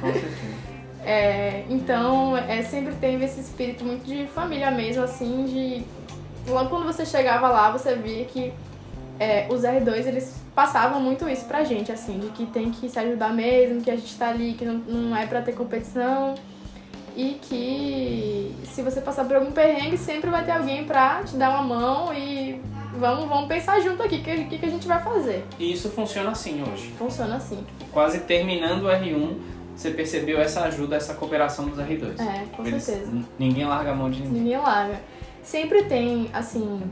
Com 0.00 0.12
certeza. 0.12 0.56
É, 1.08 1.62
então, 1.70 2.36
é, 2.36 2.62
sempre 2.62 2.92
teve 2.96 3.24
esse 3.24 3.40
espírito 3.40 3.84
muito 3.84 4.04
de 4.04 4.26
família 4.26 4.72
mesmo, 4.72 5.04
assim, 5.04 5.44
de... 5.44 6.50
Logo 6.52 6.68
quando 6.68 6.84
você 6.84 7.06
chegava 7.06 7.48
lá, 7.48 7.70
você 7.70 7.94
via 7.94 8.24
que 8.24 8.52
é, 9.20 9.46
os 9.48 9.62
R2, 9.62 10.04
eles 10.04 10.34
passavam 10.52 11.00
muito 11.00 11.28
isso 11.28 11.44
pra 11.44 11.62
gente, 11.62 11.92
assim, 11.92 12.18
de 12.18 12.26
que 12.30 12.44
tem 12.46 12.72
que 12.72 12.88
se 12.88 12.98
ajudar 12.98 13.32
mesmo, 13.32 13.80
que 13.82 13.90
a 13.90 13.94
gente 13.94 14.18
tá 14.18 14.30
ali, 14.30 14.54
que 14.54 14.64
não, 14.64 14.74
não 14.78 15.16
é 15.16 15.26
pra 15.28 15.40
ter 15.42 15.52
competição. 15.52 16.34
E 17.16 17.38
que 17.40 18.54
se 18.66 18.82
você 18.82 19.00
passar 19.00 19.24
por 19.24 19.36
algum 19.36 19.50
perrengue, 19.50 19.96
sempre 19.96 20.28
vai 20.30 20.44
ter 20.44 20.52
alguém 20.52 20.84
pra 20.84 21.22
te 21.24 21.34
dar 21.36 21.50
uma 21.50 21.62
mão 21.62 22.14
e 22.14 22.60
vamos, 22.98 23.26
vamos 23.28 23.48
pensar 23.48 23.80
junto 23.80 24.02
aqui 24.02 24.16
o 24.16 24.22
que, 24.22 24.44
que, 24.44 24.58
que 24.58 24.66
a 24.66 24.70
gente 24.70 24.86
vai 24.86 25.02
fazer. 25.02 25.44
E 25.58 25.72
isso 25.72 25.88
funciona 25.88 26.30
assim 26.30 26.62
hoje. 26.62 26.92
Funciona 26.98 27.36
assim. 27.36 27.64
Quase 27.90 28.20
terminando 28.20 28.82
o 28.84 28.88
R1, 28.88 29.34
você 29.74 29.90
percebeu 29.90 30.38
essa 30.38 30.60
ajuda, 30.64 30.96
essa 30.96 31.14
cooperação 31.14 31.66
dos 31.66 31.78
R2. 31.78 32.20
É, 32.20 32.44
com 32.54 32.66
Eles- 32.66 32.82
certeza. 32.82 33.10
Ninguém 33.38 33.64
larga 33.64 33.92
a 33.92 33.94
mão 33.94 34.10
de 34.10 34.20
ninguém. 34.20 34.42
Ninguém 34.42 34.58
larga. 34.58 35.00
Sempre 35.42 35.84
tem, 35.84 36.28
assim, 36.34 36.82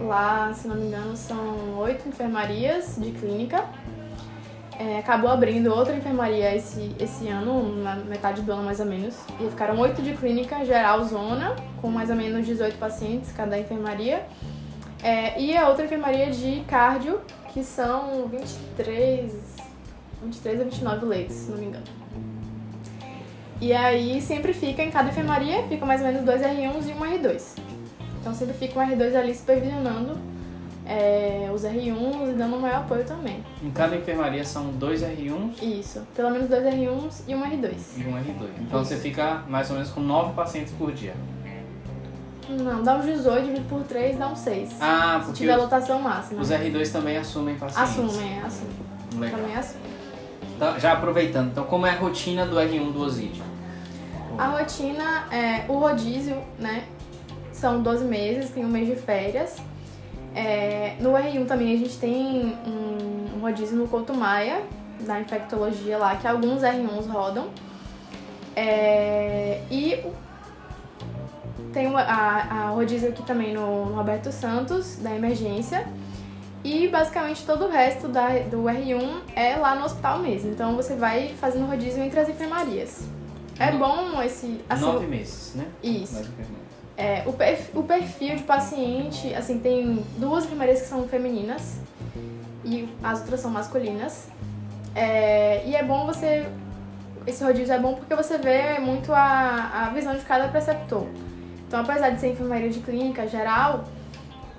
lá, 0.00 0.52
se 0.52 0.66
não 0.66 0.74
me 0.76 0.86
engano, 0.86 1.16
são 1.16 1.78
oito 1.78 2.08
enfermarias 2.08 2.96
de 2.98 3.10
clínica. 3.12 3.64
É, 4.82 4.98
acabou 4.98 5.30
abrindo 5.30 5.72
outra 5.72 5.94
enfermaria 5.94 6.56
esse, 6.56 6.90
esse 6.98 7.28
ano, 7.28 7.84
na 7.84 7.94
metade 7.94 8.42
do 8.42 8.50
ano 8.50 8.64
mais 8.64 8.80
ou 8.80 8.86
menos. 8.86 9.14
E 9.38 9.48
ficaram 9.48 9.78
oito 9.78 10.02
de 10.02 10.12
clínica 10.16 10.64
geral 10.64 11.04
zona, 11.04 11.54
com 11.80 11.88
mais 11.88 12.10
ou 12.10 12.16
menos 12.16 12.44
18 12.44 12.76
pacientes 12.78 13.30
cada 13.30 13.56
enfermaria. 13.56 14.26
É, 15.00 15.40
e 15.40 15.56
a 15.56 15.68
outra 15.68 15.84
enfermaria 15.84 16.32
de 16.32 16.64
cardio, 16.66 17.20
que 17.52 17.62
são 17.62 18.26
23, 18.26 19.32
23 20.20 20.60
a 20.60 20.64
29 20.64 21.06
leitos, 21.06 21.36
se 21.36 21.50
não 21.52 21.58
me 21.58 21.66
engano. 21.66 21.84
E 23.60 23.72
aí 23.72 24.20
sempre 24.20 24.52
fica 24.52 24.82
em 24.82 24.90
cada 24.90 25.10
enfermaria, 25.10 25.62
fica 25.68 25.86
mais 25.86 26.00
ou 26.00 26.08
menos 26.08 26.24
dois 26.24 26.42
R1s 26.42 26.88
e 26.88 26.92
um 26.92 27.00
R2. 27.00 27.42
Então 28.20 28.34
sempre 28.34 28.54
fica 28.54 28.80
um 28.80 28.82
R2 28.84 29.14
ali 29.14 29.32
supervisionando 29.32 30.18
é, 30.86 31.50
os 31.54 31.62
R1s 31.62 32.30
e 32.30 32.34
dando 32.34 32.56
um 32.56 32.60
maior 32.60 32.78
apoio 32.78 33.04
também. 33.04 33.44
Em 33.62 33.70
cada 33.70 33.96
enfermaria 33.96 34.44
são 34.44 34.70
dois 34.72 35.02
R1s 35.02 35.62
Isso, 35.62 36.02
pelo 36.14 36.30
menos 36.30 36.48
dois 36.48 36.64
R1s 36.64 37.22
e 37.28 37.34
um 37.34 37.42
R2. 37.42 37.74
e 37.96 38.04
um 38.06 38.12
R2. 38.14 38.48
Então 38.60 38.84
você 38.84 38.96
fica 38.96 39.42
mais 39.48 39.68
ou 39.70 39.76
menos 39.76 39.90
com 39.90 40.00
nove 40.00 40.32
pacientes 40.34 40.72
por 40.74 40.92
dia. 40.92 41.14
Não, 42.48 42.82
dá 42.82 42.96
uns 42.96 43.06
18, 43.06 43.44
dividido 43.46 43.68
por 43.68 43.82
3, 43.84 44.18
dá 44.18 44.28
uns 44.28 44.40
6. 44.40 44.76
Ah, 44.80 45.18
se 45.20 45.26
porque 45.26 45.38
tiver 45.38 45.56
lotação 45.56 46.00
máxima. 46.00 46.40
os 46.40 46.50
R2 46.50 46.92
também 46.92 47.16
assumem 47.16 47.54
pacientes. 47.56 47.98
Assumem, 47.98 48.38
é, 48.38 48.42
assumem. 48.42 48.74
Legal. 49.16 49.40
Também 49.40 49.56
assumem. 49.56 49.92
Então, 50.56 50.78
já 50.78 50.92
aproveitando, 50.92 51.50
então 51.50 51.64
como 51.64 51.86
é 51.86 51.90
a 51.90 51.94
rotina 51.94 52.44
do 52.44 52.56
R1 52.56 52.92
do 52.92 53.00
Osídio? 53.00 53.42
A 54.36 54.48
rotina 54.48 55.26
é 55.30 55.64
o 55.68 55.78
rodízio, 55.78 56.36
né? 56.58 56.84
São 57.52 57.82
12 57.82 58.04
meses, 58.04 58.50
tem 58.50 58.64
um 58.64 58.68
mês 58.68 58.88
de 58.88 58.96
férias. 58.96 59.56
É, 60.34 60.96
no 61.00 61.10
R1 61.12 61.46
também 61.46 61.74
a 61.74 61.76
gente 61.76 61.98
tem 61.98 62.56
um, 62.66 63.36
um 63.36 63.40
rodízio 63.40 63.76
no 63.76 63.86
Couto 63.88 64.14
Maia, 64.14 64.62
da 65.00 65.20
infectologia 65.20 65.98
lá, 65.98 66.16
que 66.16 66.26
alguns 66.26 66.62
R1s 66.62 67.06
rodam. 67.10 67.48
É, 68.54 69.62
e 69.70 70.04
tem 71.72 71.88
o- 71.90 71.96
a, 71.96 72.02
a 72.04 72.68
rodízio 72.70 73.08
aqui 73.08 73.22
também 73.24 73.54
no, 73.54 73.86
no 73.86 73.94
Roberto 73.94 74.30
Santos, 74.30 74.96
da 74.96 75.14
emergência. 75.14 75.86
E 76.64 76.86
basicamente 76.88 77.44
todo 77.44 77.64
o 77.64 77.68
resto 77.68 78.06
da, 78.08 78.28
do 78.38 78.58
R1 78.64 79.22
é 79.34 79.56
lá 79.56 79.74
no 79.74 79.84
hospital 79.84 80.18
mesmo. 80.20 80.50
Então 80.50 80.76
você 80.76 80.94
vai 80.94 81.34
fazendo 81.40 81.66
rodízio 81.66 82.02
entre 82.02 82.20
as 82.20 82.28
enfermarias. 82.28 83.04
É 83.58 83.72
bom 83.72 84.22
esse. 84.22 84.60
Assim, 84.68 84.82
Nove 84.84 85.06
meses, 85.06 85.54
né? 85.56 85.66
Isso. 85.82 86.20
Enfermeiras. 86.20 86.61
É, 86.96 87.22
o, 87.26 87.32
perf- 87.32 87.70
o 87.74 87.82
perfil 87.82 88.36
de 88.36 88.42
paciente, 88.42 89.34
assim, 89.34 89.58
tem 89.58 90.04
duas 90.18 90.44
enfermarias 90.44 90.82
que 90.82 90.88
são 90.88 91.08
femininas 91.08 91.78
e 92.64 92.88
as 93.02 93.20
outras 93.20 93.40
são 93.40 93.50
masculinas. 93.50 94.28
É, 94.94 95.62
e 95.66 95.74
é 95.74 95.82
bom 95.82 96.06
você. 96.06 96.46
Esse 97.26 97.42
rodízio 97.42 97.74
é 97.74 97.78
bom 97.78 97.94
porque 97.94 98.14
você 98.14 98.36
vê 98.36 98.78
muito 98.78 99.12
a, 99.12 99.86
a 99.86 99.90
visão 99.90 100.14
de 100.14 100.20
cada 100.24 100.48
preceptor. 100.48 101.06
Então, 101.66 101.80
apesar 101.80 102.10
de 102.10 102.20
ser 102.20 102.32
enfermaria 102.32 102.68
de 102.68 102.80
clínica 102.80 103.26
geral, 103.26 103.84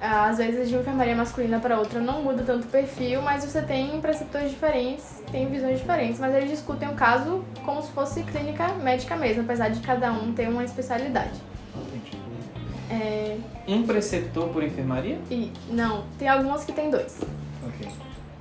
às 0.01 0.37
vezes 0.37 0.67
de 0.69 0.75
uma 0.75 0.81
enfermaria 0.81 1.15
masculina 1.15 1.59
para 1.59 1.77
outra 1.77 1.99
não 1.99 2.23
muda 2.23 2.41
tanto 2.43 2.65
o 2.65 2.67
perfil, 2.67 3.21
mas 3.21 3.45
você 3.45 3.61
tem 3.61 4.01
preceptores 4.01 4.49
diferentes, 4.49 5.21
tem 5.31 5.47
visões 5.47 5.77
diferentes, 5.79 6.19
mas 6.19 6.33
eles 6.33 6.49
discutem 6.49 6.89
o 6.89 6.93
caso 6.93 7.45
como 7.63 7.81
se 7.81 7.91
fosse 7.91 8.23
clínica 8.23 8.67
médica 8.69 9.15
mesmo, 9.15 9.43
apesar 9.43 9.69
de 9.69 9.79
cada 9.81 10.11
um 10.11 10.33
ter 10.33 10.49
uma 10.49 10.63
especialidade. 10.63 11.39
É, 12.89 13.37
Um 13.67 13.83
preceptor 13.85 14.49
por 14.49 14.63
enfermaria? 14.63 15.19
e 15.31 15.51
não, 15.69 16.03
tem 16.19 16.27
algumas 16.27 16.63
que 16.65 16.71
tem 16.73 16.89
dois. 16.89 17.19
Ok. 17.65 17.87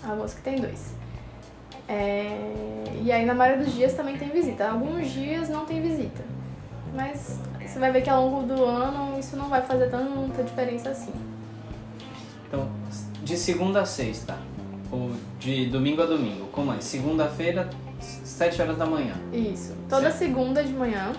Algumas 0.04 0.34
que 0.34 0.42
tem 0.42 0.56
dois. 0.60 0.94
É, 1.88 2.84
e 3.02 3.10
aí 3.12 3.24
na 3.26 3.34
maioria 3.34 3.64
dos 3.64 3.74
dias 3.74 3.94
também 3.94 4.16
tem 4.16 4.28
visita. 4.30 4.68
Alguns 4.68 5.10
dias 5.10 5.48
não 5.48 5.64
tem 5.64 5.80
visita. 5.82 6.22
Mas 6.94 7.38
você 7.60 7.78
vai 7.78 7.90
ver 7.92 8.02
que 8.02 8.10
ao 8.10 8.28
longo 8.28 8.46
do 8.54 8.64
ano 8.64 9.18
isso 9.18 9.36
não 9.36 9.48
vai 9.48 9.62
fazer 9.62 9.88
tanta 9.90 10.42
diferença 10.42 10.90
assim. 10.90 11.12
Então, 12.46 12.68
de 13.22 13.36
segunda 13.36 13.80
a 13.80 13.86
sexta, 13.86 14.36
ou 14.90 15.10
de 15.38 15.66
domingo 15.66 16.02
a 16.02 16.06
domingo, 16.06 16.46
como 16.48 16.72
é? 16.72 16.80
Segunda-feira, 16.80 17.70
sete 18.00 18.60
horas 18.60 18.76
da 18.76 18.84
manhã. 18.84 19.14
Isso. 19.32 19.74
Toda 19.88 20.10
Certo. 20.10 20.18
segunda 20.18 20.62
de 20.62 20.72
manhã 20.72 21.12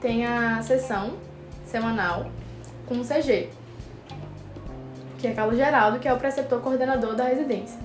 tem 0.00 0.26
a 0.26 0.60
sessão 0.62 1.12
semanal 1.64 2.26
com 2.90 3.00
o 3.00 3.04
CG. 3.04 3.48
Que 5.18 5.28
é 5.28 5.32
Carlos 5.32 5.56
Geraldo, 5.56 6.00
que 6.00 6.08
é 6.08 6.12
o 6.12 6.16
preceptor 6.16 6.60
coordenador 6.60 7.14
da 7.14 7.24
residência. 7.24 7.78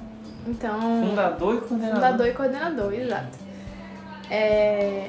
Então. 0.48 0.80
Fundador 1.08 1.56
e 1.56 1.62
coordenador. 1.62 1.96
Fundador 1.96 2.28
e 2.28 2.34
coordenador, 2.34 2.94
exato. 2.94 3.38
É... 4.32 5.08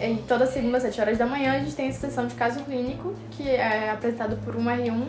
Em 0.00 0.16
toda 0.16 0.46
segunda, 0.46 0.78
às 0.78 0.82
7 0.82 1.00
horas 1.00 1.18
da 1.18 1.26
manhã, 1.26 1.52
a 1.52 1.58
gente 1.60 1.76
tem 1.76 1.88
essa 1.88 2.08
sessão 2.08 2.26
de 2.26 2.34
caso 2.34 2.64
clínico, 2.64 3.14
que 3.30 3.48
é 3.48 3.90
apresentado 3.90 4.36
por 4.44 4.56
um 4.56 4.64
R1. 4.64 5.06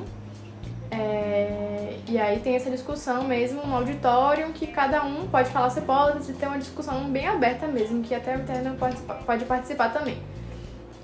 É, 0.92 1.98
E 2.08 2.20
aí 2.20 2.40
tem 2.42 2.56
essa 2.56 2.70
discussão 2.70 3.24
mesmo 3.24 3.66
no 3.66 3.76
auditório, 3.76 4.54
que 4.54 4.68
cada 4.68 5.04
um 5.04 5.28
pode 5.28 5.50
falar 5.50 5.72
seu 5.72 5.82
hipótese 5.82 6.32
e 6.32 6.36
ter 6.36 6.46
uma 6.46 6.60
discussão 6.60 7.06
bem 7.06 7.28
aberta 7.28 7.66
mesmo, 7.66 8.04
que 8.04 8.14
até 8.14 8.38
o 8.38 8.42
interno 8.42 8.76
pode, 8.76 8.98
pode 9.26 9.46
participar 9.46 9.92
também. 9.92 10.20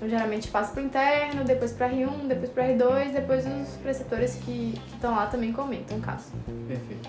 Então, 0.00 0.08
geralmente 0.08 0.48
passa 0.48 0.72
pro 0.72 0.82
interno, 0.82 1.44
depois 1.44 1.72
pro 1.72 1.84
R1, 1.86 2.26
depois 2.26 2.48
pro 2.50 2.62
R2, 2.62 3.12
depois 3.12 3.44
os 3.46 3.68
preceptores 3.82 4.36
que 4.36 4.80
estão 4.94 5.14
lá 5.14 5.26
também 5.26 5.52
comentam 5.52 5.98
o 5.98 6.00
caso. 6.00 6.32
Perfeito. 6.66 7.06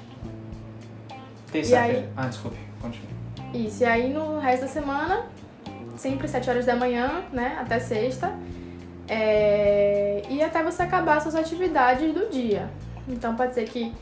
Terça-feira. 1.53 1.99
aí- 1.99 2.09
Ah, 2.17 2.27
desculpe, 2.27 2.57
continue. 2.81 3.07
Isso, 3.53 3.83
e 3.83 3.85
aí 3.85 4.11
no 4.13 4.39
resto 4.39 4.63
da 4.63 4.67
semana, 4.67 5.25
sempre 5.95 6.27
7 6.27 6.49
horas 6.49 6.65
da 6.65 6.75
manhã, 6.75 7.23
né, 7.31 7.57
até 7.61 7.79
sexta, 7.79 8.33
é, 9.07 10.23
e 10.29 10.43
até 10.43 10.61
você 10.61 10.83
acabar 10.83 11.21
suas 11.21 11.35
atividades 11.35 12.13
do 12.13 12.29
dia. 12.29 12.69
Então 13.07 13.35
pode 13.37 13.53
ser 13.53 13.63
que 13.63 13.93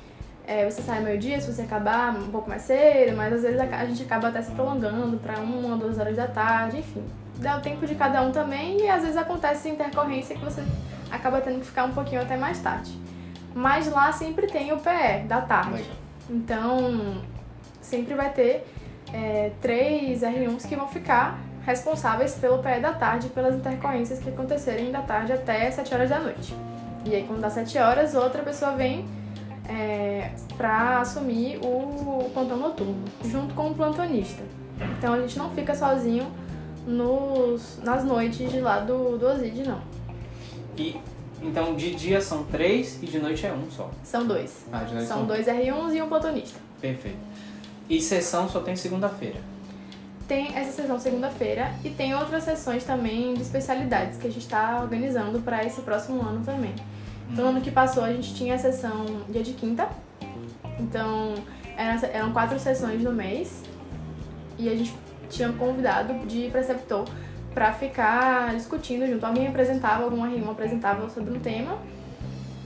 é, 0.47 0.67
você 0.67 0.81
saia 0.81 1.01
meio-dia, 1.01 1.39
se 1.39 1.53
você 1.53 1.61
acabar 1.61 2.11
um 2.15 2.31
pouco 2.31 2.49
mais 2.49 2.63
cedo, 2.63 3.15
mas 3.15 3.31
às 3.33 3.43
vezes 3.43 3.59
a, 3.59 3.63
a 3.65 3.85
gente 3.85 4.01
acaba 4.01 4.29
até 4.29 4.41
se 4.41 4.49
prolongando 4.51 5.17
para 5.17 5.39
uma, 5.39 5.77
duas 5.77 5.99
horas 5.99 6.15
da 6.15 6.27
tarde, 6.27 6.77
enfim. 6.79 7.03
Dá 7.39 7.57
o 7.57 7.61
tempo 7.61 7.87
de 7.87 7.95
cada 7.95 8.21
um 8.21 8.31
também 8.31 8.81
e 8.81 8.89
às 8.89 9.01
vezes 9.01 9.15
acontece 9.15 9.69
intercorrência 9.69 10.35
que 10.35 10.43
você 10.43 10.61
acaba 11.09 11.39
tendo 11.39 11.59
que 11.59 11.67
ficar 11.67 11.85
um 11.85 11.93
pouquinho 11.93 12.21
até 12.21 12.35
mais 12.35 12.59
tarde. 12.59 12.91
Mas 13.55 13.89
lá 13.89 14.11
sempre 14.11 14.45
tem 14.47 14.73
o 14.73 14.77
PE 14.77 15.25
da 15.25 15.41
tarde. 15.41 15.89
Então, 16.29 17.21
sempre 17.81 18.13
vai 18.13 18.29
ter 18.31 18.67
é, 19.13 19.51
três 19.61 20.21
R1s 20.21 20.67
que 20.67 20.75
vão 20.75 20.87
ficar 20.87 21.39
responsáveis 21.65 22.35
pelo 22.35 22.59
PE 22.59 22.79
da 22.81 22.93
tarde, 22.93 23.29
pelas 23.29 23.55
intercorrências 23.55 24.19
que 24.19 24.29
acontecerem 24.29 24.91
da 24.91 25.01
tarde 25.01 25.31
até 25.31 25.71
7 25.71 25.93
horas 25.93 26.09
da 26.09 26.19
noite. 26.19 26.53
E 27.05 27.15
aí, 27.15 27.23
quando 27.23 27.39
dá 27.39 27.49
7 27.49 27.77
horas, 27.77 28.15
outra 28.15 28.43
pessoa 28.43 28.73
vem 28.73 29.05
é, 29.67 30.31
para 30.57 30.99
assumir 30.99 31.57
o 31.63 32.29
plantão 32.33 32.57
noturno, 32.57 33.05
junto 33.23 33.53
com 33.53 33.69
o 33.69 33.73
plantonista. 33.73 34.43
Então, 34.97 35.13
a 35.13 35.19
gente 35.21 35.37
não 35.37 35.49
fica 35.51 35.73
sozinho 35.73 36.31
nos, 36.89 37.79
nas 37.83 38.03
noites 38.03 38.51
de 38.51 38.59
lá 38.59 38.79
do, 38.79 39.17
do 39.17 39.27
OSID, 39.27 39.63
não. 39.63 39.79
E, 40.75 40.99
então, 41.41 41.75
de 41.75 41.93
dia 41.93 42.19
são 42.19 42.43
três 42.43 43.01
e 43.01 43.05
de 43.05 43.19
noite 43.19 43.45
é 43.45 43.53
um 43.53 43.69
só. 43.69 43.91
São 44.03 44.25
dois. 44.25 44.65
Ah, 44.71 44.83
de 44.83 44.95
noite 44.95 45.07
São 45.07 45.25
dois 45.25 45.45
R1s 45.45 45.93
e 45.93 46.01
um 46.01 46.09
plantonista. 46.09 46.59
Perfeito. 46.81 47.17
E 47.87 48.01
sessão 48.01 48.49
só 48.49 48.61
tem 48.61 48.75
segunda-feira. 48.75 49.39
Tem 50.27 50.55
essa 50.55 50.71
sessão 50.71 50.99
segunda-feira 50.99 51.71
e 51.83 51.89
tem 51.89 52.15
outras 52.15 52.43
sessões 52.43 52.83
também 52.83 53.33
de 53.33 53.41
especialidades 53.41 54.17
que 54.17 54.27
a 54.27 54.31
gente 54.31 54.43
está 54.43 54.79
organizando 54.81 55.39
para 55.39 55.63
esse 55.63 55.81
próximo 55.81 56.21
ano 56.21 56.43
também. 56.43 56.73
Então, 57.31 57.45
no 57.45 57.51
ano 57.51 57.61
que 57.61 57.71
passou, 57.71 58.03
a 58.03 58.11
gente 58.11 58.33
tinha 58.33 58.55
a 58.55 58.57
sessão 58.57 59.05
dia 59.29 59.43
de 59.43 59.53
quinta. 59.53 59.87
Então, 60.79 61.35
eram, 61.77 62.09
eram 62.11 62.33
quatro 62.33 62.59
sessões 62.59 63.03
no 63.03 63.11
mês. 63.11 63.63
E 64.57 64.67
a 64.67 64.75
gente 64.75 64.93
tinha 65.29 65.51
convidado 65.53 66.13
de 66.25 66.49
preceptor 66.49 67.05
para 67.53 67.73
ficar 67.73 68.53
discutindo 68.55 69.07
junto. 69.07 69.25
Alguém 69.25 69.47
apresentava, 69.47 70.03
algum 70.03 70.23
R1 70.23 70.51
apresentava 70.51 71.09
sobre 71.09 71.33
um 71.33 71.39
tema. 71.39 71.77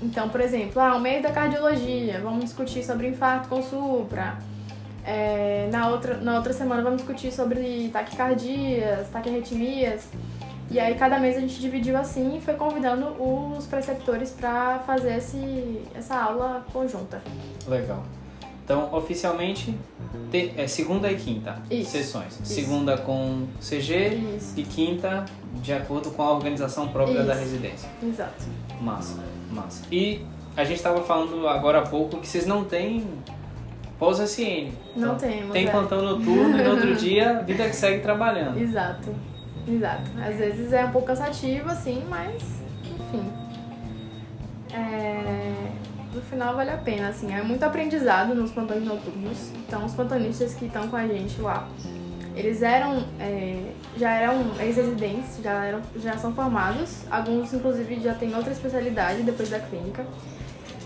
Então, 0.02 0.30
por 0.30 0.42
exemplo, 0.42 0.82
ah, 0.82 0.96
o 0.96 1.00
mês 1.00 1.24
da 1.24 1.32
cardiologia, 1.32 2.20
vamos 2.22 2.46
discutir 2.46 2.84
sobre 2.84 3.08
infarto 3.08 3.48
com 3.48 3.62
supra. 3.62 4.38
É, 5.06 5.70
na, 5.72 5.90
outra, 5.90 6.18
na 6.18 6.38
outra 6.38 6.54
semana 6.54 6.82
vamos 6.82 6.98
discutir 6.98 7.32
sobre 7.32 7.90
taquicardias, 7.92 9.10
taquiarritmias. 9.10 10.10
E 10.70 10.80
aí 10.80 10.96
cada 10.96 11.20
mês 11.20 11.38
a 11.38 11.40
gente 11.40 11.60
dividiu 11.60 11.98
assim 11.98 12.38
e 12.38 12.42
foi 12.42 12.56
convidando 12.56 13.08
os 13.22 13.66
preceptores 13.68 14.32
para 14.32 14.80
fazer 14.80 15.18
esse, 15.18 15.82
essa 15.94 16.16
aula 16.16 16.66
conjunta. 16.72 17.22
Legal. 17.68 18.04
Então, 18.64 18.94
oficialmente, 18.94 19.78
te, 20.32 20.54
é 20.56 20.66
segunda 20.68 21.12
e 21.12 21.16
quinta 21.16 21.62
Isso, 21.70 21.92
sessões. 21.92 22.40
isso. 22.42 22.46
Segunda 22.46 22.98
com 22.98 23.46
CG 23.60 24.16
Isso. 24.38 24.54
e 24.56 24.64
quinta 24.64 25.26
de 25.62 25.74
acordo 25.74 26.12
com 26.12 26.22
a 26.24 26.32
organização 26.32 26.88
própria 26.88 27.24
da 27.24 27.34
residência. 27.34 27.90
Exato. 28.02 28.46
Massa, 28.80 29.22
massa. 29.52 29.84
E 29.92 30.22
a 30.56 30.64
gente 30.64 30.78
estava 30.78 31.02
falando 31.04 31.46
agora 31.48 31.80
há 31.80 31.82
pouco 31.82 32.18
que 32.20 32.28
vocês 32.28 32.46
não 32.46 32.64
têm 32.64 33.06
pós-SN. 34.00 34.72
Não 34.96 35.16
temos, 35.16 35.36
Então, 35.42 35.52
Tem 35.52 35.68
é. 35.68 35.72
plantão 35.72 36.02
noturno 36.02 36.58
e 36.58 36.64
no 36.64 36.70
outro 36.72 36.96
dia 36.98 37.42
vida 37.46 37.68
que 37.68 37.76
segue 37.76 38.02
trabalhando. 38.02 38.58
Exato. 38.60 39.14
Exato. 39.68 40.10
Às 40.26 40.36
vezes 40.38 40.72
é 40.72 40.86
um 40.86 40.92
pouco 40.92 41.08
cansativo, 41.08 41.70
assim, 41.70 42.04
mas 42.10 42.42
enfim. 42.86 43.30
É, 44.74 45.43
No 46.14 46.22
final 46.22 46.56
vale 46.56 46.70
a 46.70 46.78
pena, 46.78 47.10
assim. 47.10 47.34
É 47.34 47.42
muito 47.42 47.64
aprendizado 47.64 48.36
nos 48.36 48.52
plantões 48.52 48.84
noturnos. 48.84 49.52
Então 49.68 49.86
os 49.86 49.94
plantonistas 49.94 50.54
que 50.54 50.66
estão 50.66 50.88
com 50.88 50.96
a 50.96 51.08
gente 51.08 51.42
lá, 51.42 51.68
eles 52.36 52.62
eram. 52.62 53.04
é, 53.20 53.72
já 53.98 54.12
eram 54.12 54.44
ex-residentes, 54.60 55.40
já, 55.44 55.66
eram, 55.66 55.82
já 55.96 56.18
são 56.18 56.34
formados. 56.34 57.04
Alguns 57.10 57.54
inclusive 57.54 58.00
já 58.00 58.14
têm 58.14 58.36
outra 58.36 58.52
especialidade 58.52 59.24
depois 59.24 59.50
da 59.50 59.60
clínica. 59.60 60.06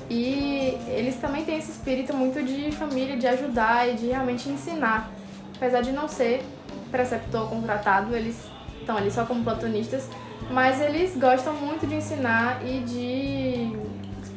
E 0.10 0.77
eles 0.88 1.17
também 1.17 1.43
têm 1.43 1.57
esse 1.57 1.72
espírito 1.72 2.15
muito 2.15 2.41
de 2.41 2.72
família, 2.72 3.17
de 3.17 3.27
ajudar 3.27 3.89
e 3.89 3.96
de 3.96 4.07
realmente 4.07 4.48
ensinar. 4.48 5.12
Apesar 5.57 5.81
de 5.81 5.91
não 5.91 6.07
ser 6.07 6.43
preceptor 6.89 7.50
contratado, 7.50 8.15
eles 8.15 8.38
estão 8.79 8.96
ali 8.96 9.12
só 9.12 9.25
como 9.25 9.43
plantonistas, 9.43 10.07
mas 10.50 10.79
eles 10.79 11.17
gostam 11.17 11.53
muito 11.53 11.86
de 11.86 11.96
ensinar 11.96 12.65
e 12.65 12.79
de 12.79 13.87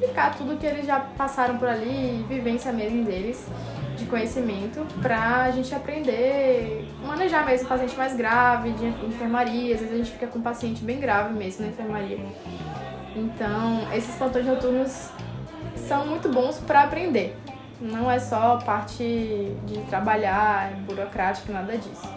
explicar 0.00 0.35
tudo 0.35 0.57
que 0.57 0.64
eles 0.64 0.87
já 0.87 0.99
passaram 0.99 1.59
por 1.59 1.69
ali, 1.69 2.25
vivência 2.26 2.73
mesmo 2.73 3.04
deles, 3.04 3.47
de 3.97 4.07
conhecimento, 4.07 4.87
pra 5.02 5.50
gente 5.50 5.75
aprender, 5.75 6.88
manejar 7.04 7.45
mesmo 7.45 7.69
paciente 7.69 7.97
mais 7.97 8.16
grave, 8.16 8.71
de 8.73 8.87
enfermaria, 8.87 9.75
às 9.75 9.80
vezes 9.80 9.95
a 9.95 9.99
gente 9.99 10.11
fica 10.12 10.26
com 10.26 10.40
paciente 10.40 10.83
bem 10.83 10.99
grave 10.99 11.35
mesmo 11.35 11.66
na 11.66 11.71
enfermaria. 11.71 12.19
Então, 13.14 13.92
esses 13.92 14.14
plantões 14.14 14.47
noturnos 14.47 15.11
são 15.76 16.07
muito 16.07 16.30
bons 16.30 16.59
para 16.59 16.85
aprender. 16.85 17.37
Não 17.78 18.11
é 18.11 18.19
só 18.19 18.57
parte 18.59 19.54
de 19.66 19.80
trabalhar, 19.88 20.73
burocrático, 20.87 21.52
nada 21.52 21.76
disso. 21.76 22.09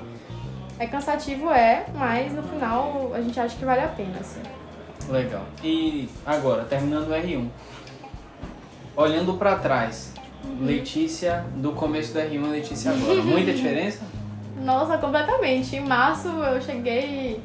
É 0.80 0.88
cansativo, 0.88 1.52
é, 1.52 1.86
mas 1.96 2.34
no 2.34 2.44
final 2.44 3.12
a 3.14 3.22
gente 3.22 3.40
acha 3.40 3.56
que 3.58 3.66
vale 3.66 3.82
a 3.82 3.88
pena, 3.88 4.20
assim. 4.20 4.42
Legal. 5.10 5.44
E 5.64 6.10
agora, 6.26 6.64
terminando 6.66 7.08
o 7.10 7.12
R1. 7.14 7.48
Olhando 8.96 9.34
pra 9.36 9.56
trás, 9.58 10.14
Uhum. 10.46 10.66
Letícia 10.66 11.46
do 11.56 11.72
começo 11.72 12.12
do 12.14 12.20
R1 12.20 12.34
e 12.34 12.38
Letícia 12.38 12.92
agora. 12.92 13.22
Muita 13.24 13.54
diferença? 13.54 14.02
Nossa, 14.62 14.98
completamente. 14.98 15.78
Em 15.78 15.80
março 15.80 16.28
eu 16.28 16.62
cheguei 16.62 17.40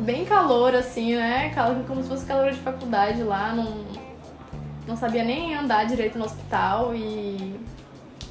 bem 0.00 0.24
calor, 0.24 0.76
assim, 0.76 1.16
né? 1.16 1.50
Cal- 1.54 1.74
Como 1.88 2.02
se 2.04 2.08
fosse 2.08 2.24
calor 2.24 2.52
de 2.52 2.58
faculdade 2.60 3.20
lá. 3.24 3.52
Não, 3.52 3.84
não 4.86 4.96
sabia 4.96 5.24
nem 5.24 5.56
andar 5.56 5.86
direito 5.86 6.16
no 6.18 6.24
hospital 6.24 6.94
e 6.94 7.58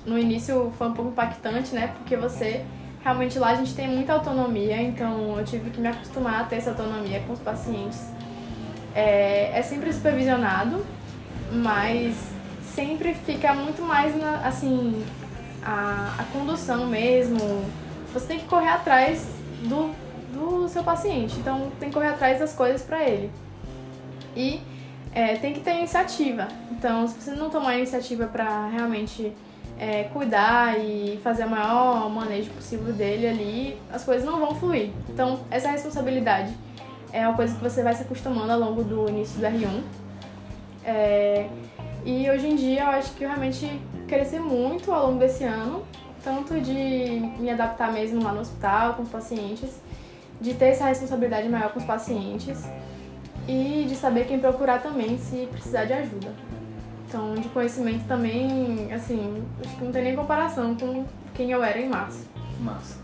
no 0.05 0.17
início 0.17 0.71
foi 0.77 0.87
um 0.87 0.93
pouco 0.93 1.11
impactante, 1.11 1.75
né? 1.75 1.93
Porque 1.97 2.15
você 2.15 2.63
realmente 3.05 3.37
lá 3.37 3.49
a 3.49 3.55
gente 3.55 3.75
tem 3.75 3.87
muita 3.87 4.13
autonomia, 4.13 4.81
então 4.81 5.37
eu 5.37 5.45
tive 5.45 5.69
que 5.69 5.79
me 5.79 5.87
acostumar 5.87 6.41
a 6.41 6.43
ter 6.45 6.55
essa 6.55 6.71
autonomia 6.71 7.19
com 7.27 7.33
os 7.33 7.39
pacientes. 7.39 8.01
É, 8.95 9.51
é 9.53 9.61
sempre 9.61 9.93
supervisionado, 9.93 10.83
mas 11.51 12.15
sempre 12.63 13.13
fica 13.13 13.53
muito 13.53 13.83
mais 13.83 14.19
na, 14.19 14.37
assim, 14.37 15.05
a, 15.63 16.15
a 16.17 16.23
condução 16.33 16.87
mesmo. 16.87 17.63
Você 18.11 18.25
tem 18.25 18.39
que 18.39 18.45
correr 18.45 18.69
atrás 18.69 19.27
do, 19.61 19.93
do 20.33 20.67
seu 20.67 20.83
paciente, 20.83 21.37
então 21.37 21.71
tem 21.79 21.89
que 21.89 21.93
correr 21.93 22.07
atrás 22.07 22.39
das 22.39 22.55
coisas 22.55 22.81
para 22.81 23.07
ele. 23.07 23.29
E 24.35 24.61
é, 25.13 25.35
tem 25.35 25.53
que 25.53 25.59
ter 25.59 25.77
iniciativa. 25.77 26.47
Então, 26.71 27.07
se 27.07 27.21
você 27.21 27.31
não 27.35 27.51
tomar 27.51 27.77
iniciativa 27.77 28.25
para 28.25 28.67
realmente 28.67 29.31
é, 29.77 30.03
cuidar 30.05 30.79
e 30.79 31.19
fazer 31.23 31.45
o 31.45 31.49
maior 31.49 32.09
manejo 32.09 32.49
possível 32.51 32.93
dele 32.93 33.27
ali, 33.27 33.81
as 33.91 34.03
coisas 34.03 34.25
não 34.25 34.39
vão 34.39 34.55
fluir. 34.55 34.91
Então, 35.09 35.39
essa 35.51 35.69
responsabilidade 35.69 36.53
é 37.11 37.27
uma 37.27 37.35
coisa 37.35 37.55
que 37.55 37.63
você 37.63 37.83
vai 37.83 37.93
se 37.93 38.03
acostumando 38.03 38.51
ao 38.51 38.59
longo 38.59 38.83
do 38.83 39.09
início 39.09 39.39
do 39.39 39.45
R1. 39.45 39.81
É, 40.83 41.47
e 42.05 42.29
hoje 42.29 42.47
em 42.47 42.55
dia 42.55 42.83
eu 42.83 42.89
acho 42.89 43.13
que 43.13 43.23
eu 43.23 43.29
realmente 43.29 43.81
cresci 44.07 44.39
muito 44.39 44.91
ao 44.91 45.07
longo 45.07 45.19
desse 45.19 45.43
ano, 45.43 45.83
tanto 46.23 46.59
de 46.61 47.31
me 47.39 47.49
adaptar 47.49 47.91
mesmo 47.91 48.23
lá 48.23 48.31
no 48.31 48.41
hospital 48.41 48.93
com 48.93 49.03
os 49.03 49.09
pacientes, 49.09 49.81
de 50.39 50.53
ter 50.53 50.65
essa 50.65 50.85
responsabilidade 50.85 51.47
maior 51.49 51.71
com 51.71 51.79
os 51.79 51.85
pacientes 51.85 52.63
e 53.47 53.85
de 53.87 53.95
saber 53.95 54.25
quem 54.25 54.39
procurar 54.39 54.81
também 54.81 55.17
se 55.17 55.47
precisar 55.51 55.85
de 55.85 55.93
ajuda. 55.93 56.33
Então, 57.07 57.35
de 57.35 57.47
conhecimento 57.49 58.05
também, 58.07 58.91
assim, 58.93 59.43
acho 59.63 59.75
que 59.77 59.83
não 59.83 59.91
tem 59.91 60.03
nem 60.03 60.15
comparação 60.15 60.75
com 60.75 61.05
quem 61.33 61.51
eu 61.51 61.63
era 61.63 61.79
em 61.79 61.87
março. 61.87 62.27
Massa. 62.59 62.97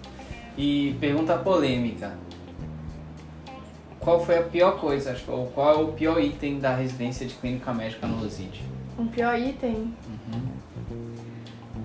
E 0.58 0.96
pergunta 1.00 1.38
polêmica. 1.38 2.14
Qual 4.00 4.20
foi 4.26 4.40
a 4.40 4.44
pior 4.44 4.80
coisa, 4.80 5.16
ou 5.28 5.46
qual 5.48 5.74
é 5.76 5.78
o 5.84 5.88
pior 5.90 6.20
item 6.20 6.60
da 6.60 6.76
residência 6.76 7.26
de 7.26 7.36
clínica 7.36 7.72
médica 7.72 8.08
no 8.08 8.18
Luzide? 8.18 8.64
Um 8.98 9.06
pior 9.08 9.38
item. 9.38 9.94
Uhum. 10.34 10.42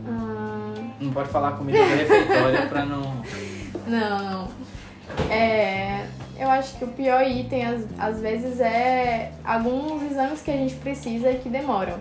ah, 0.08 0.74
Não 0.98 1.12
pode 1.12 1.28
falar 1.28 1.52
comida 1.52 1.78
do 1.78 1.84
refeitório 1.84 2.68
pra 2.68 2.84
não. 2.86 3.22
Não, 3.86 4.48
não. 4.48 4.48
É, 5.30 6.06
eu 6.38 6.48
acho 6.50 6.76
que 6.76 6.84
o 6.84 6.88
pior 6.88 7.26
item, 7.26 7.64
às, 7.64 7.84
às 7.98 8.20
vezes, 8.20 8.60
é 8.60 9.32
alguns 9.44 10.02
exames 10.10 10.42
que 10.42 10.50
a 10.50 10.56
gente 10.56 10.74
precisa 10.76 11.30
e 11.30 11.38
que 11.38 11.48
demoram. 11.48 11.98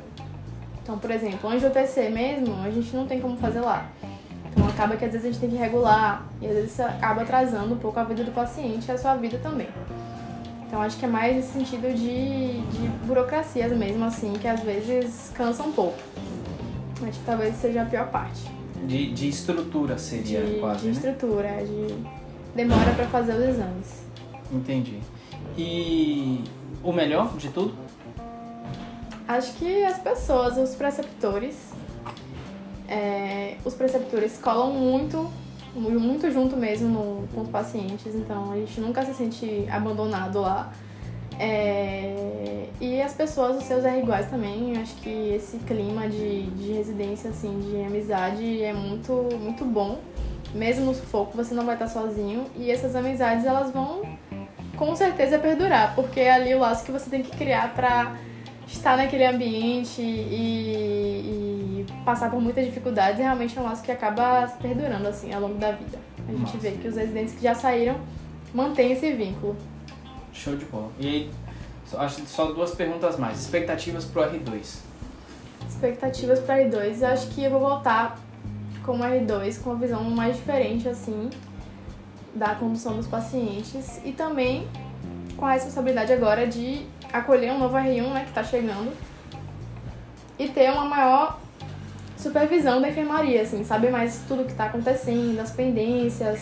Então, 0.83 0.97
por 0.97 1.09
exemplo, 1.09 1.49
angiotensina 1.49 2.09
mesmo, 2.09 2.55
a 2.63 2.69
gente 2.69 2.95
não 2.95 3.07
tem 3.07 3.19
como 3.19 3.37
fazer 3.37 3.61
lá. 3.61 3.87
Então, 4.51 4.67
acaba 4.67 4.95
que 4.95 5.03
às 5.05 5.11
vezes 5.11 5.27
a 5.27 5.31
gente 5.31 5.41
tem 5.41 5.49
que 5.49 5.55
regular 5.55 6.25
e 6.41 6.47
às 6.47 6.53
vezes 6.53 6.71
isso 6.73 6.83
acaba 6.83 7.23
atrasando 7.23 7.73
um 7.73 7.77
pouco 7.77 7.99
a 7.99 8.03
vida 8.03 8.23
do 8.23 8.31
paciente 8.31 8.87
e 8.87 8.91
a 8.91 8.97
sua 8.97 9.15
vida 9.15 9.39
também. 9.41 9.67
Então, 10.67 10.81
acho 10.81 10.97
que 10.97 11.05
é 11.05 11.07
mais 11.07 11.37
esse 11.37 11.53
sentido 11.53 11.93
de, 11.93 12.61
de 12.61 12.87
burocracias 13.05 13.71
mesmo, 13.75 14.05
assim, 14.05 14.33
que 14.33 14.47
às 14.47 14.59
vezes 14.61 15.31
cansa 15.33 15.63
um 15.63 15.71
pouco. 15.71 15.97
Acho 17.01 17.19
que 17.19 17.25
talvez 17.25 17.55
seja 17.55 17.81
a 17.81 17.85
pior 17.85 18.07
parte 18.07 18.49
De, 18.85 19.11
de 19.11 19.27
estrutura 19.27 19.97
seria 19.97 20.41
de, 20.41 20.59
quase, 20.59 20.79
de 20.81 20.85
né? 20.87 20.91
estrutura, 20.93 21.49
de 21.65 21.95
demora 22.55 22.91
para 22.95 23.05
fazer 23.07 23.33
os 23.33 23.49
exames. 23.49 24.04
Entendi. 24.51 24.99
E 25.58 26.43
o 26.84 26.91
melhor 26.91 27.36
de 27.38 27.49
tudo? 27.49 27.73
Acho 29.27 29.53
que 29.53 29.84
as 29.84 29.97
pessoas, 29.99 30.58
os 30.58 30.75
preceptores, 30.75 31.55
é, 32.88 33.55
os 33.65 33.73
preceptores 33.73 34.38
colam 34.38 34.71
muito, 34.71 35.29
mu- 35.75 35.99
muito 35.99 36.29
junto 36.31 36.55
mesmo 36.55 36.88
no- 36.89 37.27
com 37.34 37.41
os 37.41 37.49
pacientes, 37.49 38.13
então 38.13 38.51
a 38.51 38.55
gente 38.58 38.79
nunca 38.79 39.03
se 39.03 39.13
sente 39.15 39.65
abandonado 39.69 40.39
lá. 40.41 40.71
É, 41.39 42.67
e 42.79 43.01
as 43.01 43.13
pessoas, 43.13 43.58
os 43.58 43.63
seus 43.63 43.84
R 43.84 43.99
iguais 43.99 44.29
também, 44.29 44.77
acho 44.77 44.95
que 44.97 45.10
esse 45.10 45.58
clima 45.58 46.08
de, 46.08 46.43
de 46.51 46.71
residência, 46.71 47.29
assim, 47.31 47.60
de 47.60 47.84
amizade 47.84 48.62
é 48.63 48.73
muito, 48.73 49.12
muito 49.39 49.65
bom. 49.65 49.99
Mesmo 50.53 50.86
no 50.86 50.93
sufoco, 50.95 51.36
você 51.36 51.53
não 51.53 51.65
vai 51.65 51.75
estar 51.75 51.88
sozinho. 51.89 52.45
E 52.55 52.71
essas 52.71 52.95
amizades, 52.95 53.43
elas 53.45 53.71
vão 53.71 54.03
com 54.75 54.95
certeza 54.95 55.39
perdurar, 55.39 55.95
porque 55.95 56.19
é 56.19 56.31
ali 56.31 56.53
o 56.53 56.59
laço 56.59 56.85
que 56.85 56.91
você 56.91 57.09
tem 57.09 57.23
que 57.23 57.35
criar 57.35 57.73
pra 57.73 58.15
estar 58.67 58.97
naquele 58.97 59.25
ambiente 59.25 60.01
e, 60.01 61.85
e 61.85 61.85
passar 62.03 62.29
por 62.29 62.41
muitas 62.41 62.65
dificuldades, 62.65 63.19
realmente 63.19 63.57
é 63.57 63.61
um 63.61 63.65
laço 63.65 63.83
que 63.83 63.91
acaba 63.91 64.47
se 64.47 64.57
perdurando, 64.57 65.07
assim, 65.07 65.33
ao 65.33 65.41
longo 65.41 65.55
da 65.55 65.71
vida. 65.71 65.97
A 66.27 66.31
gente 66.31 66.41
Nossa. 66.41 66.57
vê 66.57 66.71
que 66.71 66.88
os 66.88 66.95
residentes 66.95 67.35
que 67.35 67.41
já 67.41 67.55
saíram 67.55 67.97
mantêm 68.53 68.91
esse 68.91 69.11
vínculo. 69.13 69.55
Show 70.33 70.55
de 70.55 70.65
bola. 70.65 70.91
E 70.99 71.07
aí, 71.07 71.31
acho 71.97 72.25
só 72.27 72.51
duas 72.51 72.73
perguntas 72.73 73.17
mais. 73.17 73.39
Expectativas 73.39 74.05
pro 74.05 74.21
R2. 74.23 74.79
Expectativas 75.67 76.39
para 76.39 76.59
R2, 76.59 77.01
eu 77.01 77.07
acho 77.07 77.27
que 77.29 77.43
eu 77.43 77.51
vou 77.51 77.59
voltar 77.59 78.17
como 78.83 79.03
R2 79.03 79.61
com 79.61 79.71
uma 79.71 79.79
visão 79.79 80.03
mais 80.03 80.35
diferente 80.35 80.88
assim 80.88 81.29
da 82.35 82.53
condução 82.55 82.97
dos 82.97 83.07
pacientes 83.07 83.99
e 84.03 84.11
também 84.11 84.67
com 85.37 85.45
a 85.45 85.53
responsabilidade 85.53 86.11
agora 86.13 86.45
de 86.45 86.85
acolher 87.11 87.51
um 87.51 87.59
novo 87.59 87.75
R1, 87.75 88.13
né, 88.13 88.21
que 88.23 88.29
está 88.29 88.43
chegando 88.43 88.91
e 90.37 90.47
ter 90.49 90.69
uma 90.71 90.85
maior 90.85 91.39
supervisão 92.17 92.81
da 92.81 92.89
enfermaria, 92.89 93.41
assim, 93.41 93.63
saber 93.63 93.89
mais 93.89 94.21
tudo 94.27 94.43
que 94.43 94.51
está 94.51 94.65
acontecendo, 94.65 95.39
as 95.39 95.51
pendências, 95.51 96.41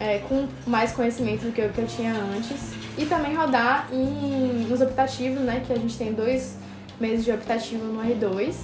é, 0.00 0.18
com 0.20 0.46
mais 0.66 0.92
conhecimento 0.92 1.44
do 1.44 1.52
que 1.52 1.62
o 1.62 1.70
que 1.70 1.80
eu 1.80 1.86
tinha 1.86 2.12
antes. 2.12 2.74
E 2.96 3.06
também 3.06 3.34
rodar 3.34 3.88
em, 3.92 4.66
nos 4.68 4.80
optativos, 4.80 5.40
né? 5.40 5.62
Que 5.66 5.72
a 5.72 5.76
gente 5.76 5.96
tem 5.96 6.12
dois 6.12 6.56
meses 7.00 7.24
de 7.24 7.30
optativo 7.32 7.84
no 7.84 8.02
R2. 8.02 8.54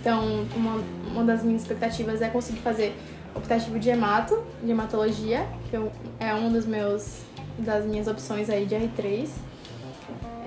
Então, 0.00 0.46
uma, 0.54 0.82
uma 1.10 1.24
das 1.24 1.42
minhas 1.42 1.62
expectativas 1.62 2.20
é 2.20 2.28
conseguir 2.28 2.60
fazer 2.60 2.94
optativo 3.36 3.78
de 3.78 3.90
hemato, 3.90 4.42
de 4.62 4.70
hematologia, 4.70 5.46
que 5.70 5.76
eu, 5.76 5.92
é 6.18 6.34
um 6.34 6.50
dos 6.50 6.66
meus 6.66 7.22
das 7.58 7.84
minhas 7.84 8.06
opções 8.06 8.50
aí 8.50 8.66
de 8.66 8.74
R3. 8.74 9.28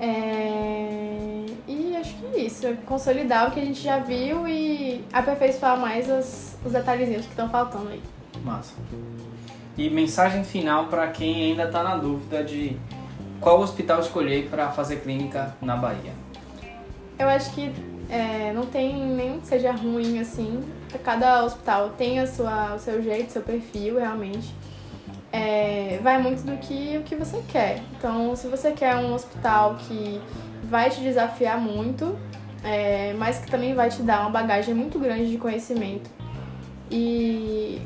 É... 0.00 1.46
E 1.66 1.96
acho 1.96 2.14
que 2.14 2.26
é 2.26 2.38
isso, 2.38 2.66
é 2.66 2.74
consolidar 2.86 3.48
o 3.48 3.50
que 3.52 3.60
a 3.60 3.64
gente 3.64 3.80
já 3.80 3.98
viu 3.98 4.48
e 4.48 5.04
aperfeiçoar 5.12 5.78
mais 5.78 6.08
os, 6.08 6.56
os 6.64 6.72
detalhezinhos 6.72 7.24
que 7.24 7.30
estão 7.30 7.48
faltando 7.48 7.90
aí. 7.90 8.02
Massa. 8.44 8.74
E 9.76 9.90
mensagem 9.90 10.44
final 10.44 10.86
para 10.86 11.08
quem 11.08 11.50
ainda 11.50 11.64
está 11.64 11.82
na 11.82 11.96
dúvida 11.96 12.42
de 12.42 12.76
qual 13.40 13.60
hospital 13.60 14.00
escolher 14.00 14.48
para 14.48 14.70
fazer 14.70 14.96
clínica 14.96 15.54
na 15.60 15.76
Bahia. 15.76 16.12
Eu 17.18 17.28
acho 17.28 17.52
que 17.54 17.72
é, 18.10 18.52
não 18.52 18.66
tem 18.66 18.94
nem 18.94 19.40
que 19.40 19.46
seja 19.46 19.70
ruim 19.72 20.18
assim. 20.18 20.60
Cada 21.04 21.44
hospital 21.44 21.90
tem 21.90 22.18
a 22.18 22.26
sua, 22.26 22.74
o 22.74 22.78
seu 22.78 23.00
jeito, 23.02 23.30
seu 23.30 23.42
perfil 23.42 23.98
realmente. 23.98 24.52
É, 25.32 26.00
vai 26.02 26.20
muito 26.20 26.42
do 26.42 26.56
que 26.58 26.98
o 26.98 27.02
que 27.02 27.14
você 27.14 27.40
quer. 27.46 27.80
Então, 27.96 28.34
se 28.34 28.48
você 28.48 28.72
quer 28.72 28.96
um 28.96 29.14
hospital 29.14 29.76
que 29.76 30.20
vai 30.64 30.90
te 30.90 31.00
desafiar 31.00 31.60
muito, 31.60 32.18
é, 32.64 33.14
mas 33.14 33.38
que 33.38 33.48
também 33.48 33.74
vai 33.74 33.88
te 33.88 34.02
dar 34.02 34.22
uma 34.22 34.30
bagagem 34.30 34.74
muito 34.74 34.98
grande 34.98 35.30
de 35.30 35.38
conhecimento 35.38 36.10
e 36.90 37.80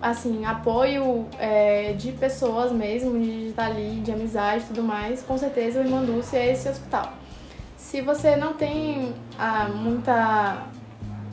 assim 0.00 0.44
apoio 0.44 1.26
é, 1.38 1.94
de 1.94 2.12
pessoas 2.12 2.70
mesmo, 2.70 3.18
de 3.18 3.48
estar 3.48 3.66
ali, 3.66 4.00
de 4.00 4.12
amizade, 4.12 4.64
tudo 4.66 4.82
mais, 4.82 5.22
com 5.22 5.36
certeza 5.36 5.80
o 5.80 5.82
Irmã 5.82 6.04
é 6.34 6.52
esse 6.52 6.68
hospital. 6.68 7.17
Se 7.78 8.02
você 8.02 8.36
não 8.36 8.52
tem 8.52 9.14
ah, 9.38 9.70
muita 9.74 10.66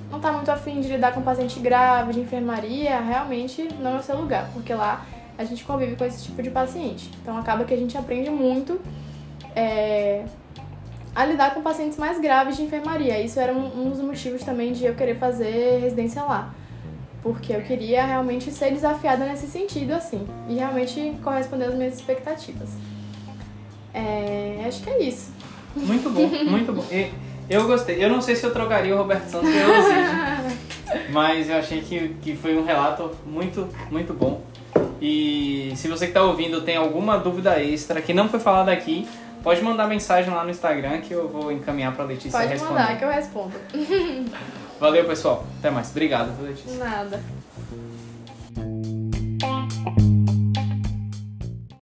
não 0.09 0.17
está 0.17 0.31
muito 0.31 0.49
afim 0.49 0.79
de 0.79 0.87
lidar 0.87 1.11
com 1.13 1.21
paciente 1.21 1.59
grave, 1.59 2.13
de 2.13 2.21
enfermaria, 2.21 3.01
realmente 3.01 3.67
não 3.81 3.95
é 3.95 3.99
o 3.99 4.03
seu 4.03 4.15
lugar, 4.15 4.49
porque 4.53 4.73
lá 4.73 5.05
a 5.37 5.43
gente 5.43 5.65
convive 5.65 5.95
com 5.95 6.05
esse 6.05 6.23
tipo 6.23 6.41
de 6.41 6.51
paciente. 6.51 7.11
Então 7.21 7.37
acaba 7.37 7.65
que 7.65 7.73
a 7.73 7.77
gente 7.77 7.97
aprende 7.97 8.29
muito 8.29 8.79
é, 9.55 10.23
a 11.13 11.25
lidar 11.25 11.53
com 11.53 11.61
pacientes 11.61 11.97
mais 11.97 12.21
graves 12.21 12.55
de 12.55 12.63
enfermaria. 12.63 13.19
Isso 13.19 13.39
era 13.39 13.51
um, 13.51 13.87
um 13.87 13.89
dos 13.89 13.99
motivos 13.99 14.43
também 14.43 14.71
de 14.71 14.85
eu 14.85 14.95
querer 14.95 15.15
fazer 15.15 15.79
residência 15.81 16.21
lá. 16.23 16.53
Porque 17.23 17.51
eu 17.51 17.63
queria 17.63 18.05
realmente 18.05 18.51
ser 18.51 18.71
desafiada 18.71 19.25
nesse 19.25 19.47
sentido, 19.47 19.93
assim, 19.93 20.25
e 20.47 20.53
realmente 20.53 21.17
corresponder 21.23 21.65
às 21.65 21.73
minhas 21.73 21.95
expectativas. 21.95 22.69
É, 23.93 24.63
acho 24.67 24.83
que 24.83 24.89
é 24.91 25.03
isso. 25.03 25.34
Muito 25.75 26.09
bom, 26.09 26.27
muito 26.49 26.73
bom. 26.73 26.85
E 26.91 27.11
eu 27.49 27.67
gostei. 27.67 28.03
Eu 28.03 28.09
não 28.09 28.21
sei 28.21 28.35
se 28.35 28.45
eu 28.45 28.51
trocaria 28.51 28.93
o 28.95 28.97
Roberto 28.97 29.27
Santos 29.27 29.49
pelo 29.49 29.73
Zid, 29.83 31.09
mas 31.11 31.49
eu 31.49 31.57
achei 31.57 31.81
que, 31.81 32.15
que 32.21 32.35
foi 32.35 32.57
um 32.57 32.63
relato 32.63 33.11
muito, 33.25 33.67
muito 33.91 34.13
bom. 34.13 34.41
E 35.01 35.73
se 35.75 35.87
você 35.87 36.05
que 36.05 36.11
está 36.11 36.23
ouvindo 36.23 36.61
tem 36.61 36.77
alguma 36.77 37.17
dúvida 37.17 37.61
extra 37.61 38.01
que 38.01 38.13
não 38.13 38.29
foi 38.29 38.39
falada 38.39 38.71
aqui, 38.71 39.07
pode 39.43 39.61
mandar 39.61 39.87
mensagem 39.87 40.33
lá 40.33 40.43
no 40.43 40.49
Instagram 40.49 41.01
que 41.01 41.13
eu 41.13 41.27
vou 41.27 41.51
encaminhar 41.51 41.93
para 41.93 42.05
Letícia 42.05 42.31
pode 42.31 42.51
responder. 42.51 42.73
Pode 42.73 42.81
mandar 42.83 42.97
que 42.97 43.05
eu 43.05 43.09
respondo. 43.09 43.53
Valeu, 44.79 45.05
pessoal. 45.05 45.45
Até 45.59 45.69
mais. 45.69 45.91
Obrigado, 45.91 46.41
Letícia. 46.41 46.77
Nada. 46.77 47.21